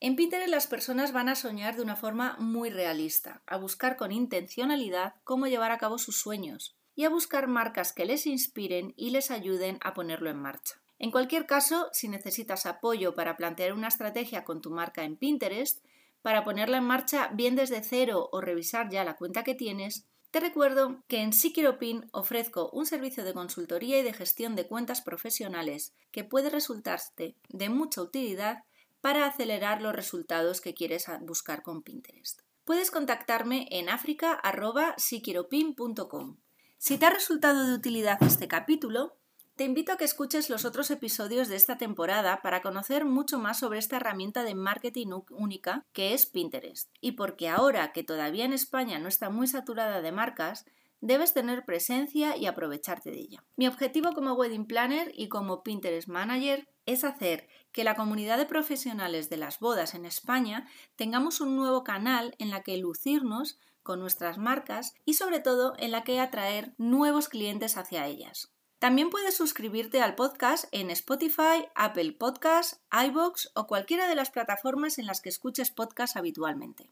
En 0.00 0.16
Pinterest 0.16 0.50
las 0.50 0.66
personas 0.66 1.12
van 1.12 1.28
a 1.28 1.36
soñar 1.36 1.76
de 1.76 1.82
una 1.82 1.96
forma 1.96 2.36
muy 2.38 2.68
realista, 2.68 3.42
a 3.46 3.56
buscar 3.56 3.96
con 3.96 4.12
intencionalidad 4.12 5.14
cómo 5.24 5.46
llevar 5.46 5.70
a 5.70 5.78
cabo 5.78 5.98
sus 5.98 6.18
sueños 6.18 6.76
y 6.94 7.04
a 7.04 7.10
buscar 7.10 7.48
marcas 7.48 7.92
que 7.92 8.04
les 8.04 8.26
inspiren 8.26 8.94
y 8.96 9.10
les 9.10 9.30
ayuden 9.30 9.78
a 9.82 9.94
ponerlo 9.94 10.30
en 10.30 10.40
marcha. 10.40 10.80
En 10.98 11.10
cualquier 11.10 11.46
caso, 11.46 11.88
si 11.92 12.08
necesitas 12.08 12.66
apoyo 12.66 13.14
para 13.14 13.36
plantear 13.36 13.72
una 13.72 13.88
estrategia 13.88 14.44
con 14.44 14.60
tu 14.60 14.70
marca 14.70 15.04
en 15.04 15.16
Pinterest, 15.16 15.84
para 16.22 16.44
ponerla 16.44 16.78
en 16.78 16.84
marcha 16.84 17.30
bien 17.34 17.56
desde 17.56 17.82
cero 17.82 18.28
o 18.32 18.40
revisar 18.40 18.88
ya 18.90 19.04
la 19.04 19.16
cuenta 19.16 19.44
que 19.44 19.54
tienes, 19.54 20.06
te 20.30 20.40
recuerdo 20.40 21.02
que 21.06 21.20
en 21.20 21.30
Pin 21.78 22.08
ofrezco 22.10 22.70
un 22.72 22.86
servicio 22.86 23.24
de 23.24 23.34
consultoría 23.34 24.00
y 24.00 24.02
de 24.02 24.12
gestión 24.12 24.56
de 24.56 24.66
cuentas 24.66 25.00
profesionales 25.00 25.94
que 26.10 26.24
puede 26.24 26.50
resultarte 26.50 27.36
de 27.50 27.68
mucha 27.68 28.02
utilidad 28.02 28.64
para 29.00 29.26
acelerar 29.26 29.80
los 29.80 29.94
resultados 29.94 30.60
que 30.60 30.74
quieres 30.74 31.06
buscar 31.20 31.62
con 31.62 31.82
Pinterest. 31.82 32.40
Puedes 32.64 32.90
contactarme 32.90 33.68
en 33.70 33.88
africa.siquieropin.com. 33.90 36.38
Si 36.78 36.98
te 36.98 37.06
ha 37.06 37.10
resultado 37.10 37.66
de 37.66 37.74
utilidad 37.74 38.22
este 38.22 38.48
capítulo, 38.48 39.16
te 39.56 39.64
invito 39.64 39.92
a 39.92 39.96
que 39.96 40.04
escuches 40.04 40.50
los 40.50 40.64
otros 40.64 40.90
episodios 40.90 41.48
de 41.48 41.54
esta 41.54 41.78
temporada 41.78 42.42
para 42.42 42.60
conocer 42.60 43.04
mucho 43.04 43.38
más 43.38 43.60
sobre 43.60 43.78
esta 43.78 43.96
herramienta 43.96 44.42
de 44.42 44.56
marketing 44.56 45.20
única 45.30 45.86
que 45.92 46.12
es 46.12 46.26
Pinterest. 46.26 46.90
Y 47.00 47.12
porque 47.12 47.48
ahora 47.48 47.92
que 47.92 48.02
todavía 48.02 48.44
en 48.44 48.52
España 48.52 48.98
no 48.98 49.06
está 49.06 49.30
muy 49.30 49.46
saturada 49.46 50.02
de 50.02 50.10
marcas, 50.10 50.64
debes 51.00 51.34
tener 51.34 51.64
presencia 51.64 52.36
y 52.36 52.46
aprovecharte 52.46 53.12
de 53.12 53.20
ella. 53.20 53.44
Mi 53.56 53.68
objetivo 53.68 54.12
como 54.12 54.32
wedding 54.32 54.66
planner 54.66 55.12
y 55.14 55.28
como 55.28 55.62
Pinterest 55.62 56.08
manager 56.08 56.66
es 56.86 57.04
hacer 57.04 57.46
que 57.70 57.84
la 57.84 57.94
comunidad 57.94 58.38
de 58.38 58.46
profesionales 58.46 59.30
de 59.30 59.36
las 59.36 59.60
bodas 59.60 59.94
en 59.94 60.04
España 60.04 60.66
tengamos 60.96 61.40
un 61.40 61.56
nuevo 61.56 61.84
canal 61.84 62.34
en 62.38 62.50
la 62.50 62.62
que 62.62 62.76
lucirnos 62.78 63.60
con 63.84 64.00
nuestras 64.00 64.38
marcas 64.38 64.94
y 65.04 65.14
sobre 65.14 65.38
todo 65.38 65.74
en 65.78 65.92
la 65.92 66.02
que 66.02 66.18
atraer 66.18 66.74
nuevos 66.78 67.28
clientes 67.28 67.76
hacia 67.76 68.08
ellas. 68.08 68.50
También 68.80 69.10
puedes 69.10 69.36
suscribirte 69.36 70.02
al 70.02 70.14
podcast 70.16 70.64
en 70.72 70.90
Spotify, 70.90 71.68
Apple 71.76 72.12
Podcasts, 72.12 72.80
iBox 72.92 73.52
o 73.54 73.66
cualquiera 73.68 74.08
de 74.08 74.16
las 74.16 74.30
plataformas 74.30 74.98
en 74.98 75.06
las 75.06 75.20
que 75.20 75.28
escuches 75.28 75.70
podcast 75.70 76.16
habitualmente. 76.16 76.90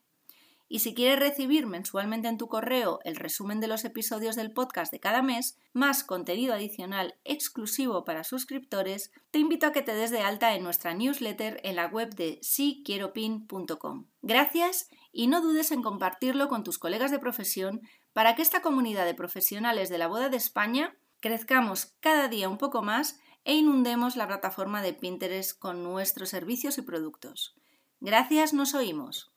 Y 0.72 0.78
si 0.78 0.94
quieres 0.94 1.18
recibir 1.18 1.66
mensualmente 1.66 2.28
en 2.28 2.38
tu 2.38 2.48
correo 2.48 3.00
el 3.04 3.16
resumen 3.16 3.60
de 3.60 3.66
los 3.66 3.84
episodios 3.84 4.36
del 4.36 4.52
podcast 4.52 4.90
de 4.90 5.00
cada 5.00 5.20
mes, 5.20 5.58
más 5.74 6.02
contenido 6.02 6.54
adicional 6.54 7.14
exclusivo 7.24 8.06
para 8.06 8.24
suscriptores, 8.24 9.12
te 9.30 9.38
invito 9.38 9.66
a 9.66 9.72
que 9.72 9.82
te 9.82 9.94
des 9.94 10.10
de 10.10 10.22
alta 10.22 10.54
en 10.54 10.62
nuestra 10.62 10.94
newsletter 10.94 11.60
en 11.62 11.76
la 11.76 11.88
web 11.88 12.14
de 12.14 12.38
siquieropin.com. 12.40 14.06
Gracias 14.22 14.88
y 15.12 15.26
no 15.26 15.40
dudes 15.40 15.70
en 15.70 15.82
compartirlo 15.82 16.48
con 16.48 16.64
tus 16.64 16.78
colegas 16.78 17.10
de 17.10 17.18
profesión 17.18 17.82
para 18.12 18.34
que 18.34 18.42
esta 18.42 18.62
comunidad 18.62 19.04
de 19.04 19.14
profesionales 19.14 19.88
de 19.88 19.98
la 19.98 20.08
boda 20.08 20.28
de 20.28 20.36
España 20.38 20.96
crezcamos 21.20 21.94
cada 22.00 22.28
día 22.28 22.48
un 22.48 22.58
poco 22.58 22.82
más 22.82 23.20
e 23.44 23.54
inundemos 23.54 24.16
la 24.16 24.26
plataforma 24.26 24.82
de 24.82 24.94
Pinterest 24.94 25.58
con 25.58 25.82
nuestros 25.82 26.30
servicios 26.30 26.78
y 26.78 26.82
productos. 26.82 27.54
Gracias, 28.00 28.52
nos 28.52 28.74
oímos. 28.74 29.32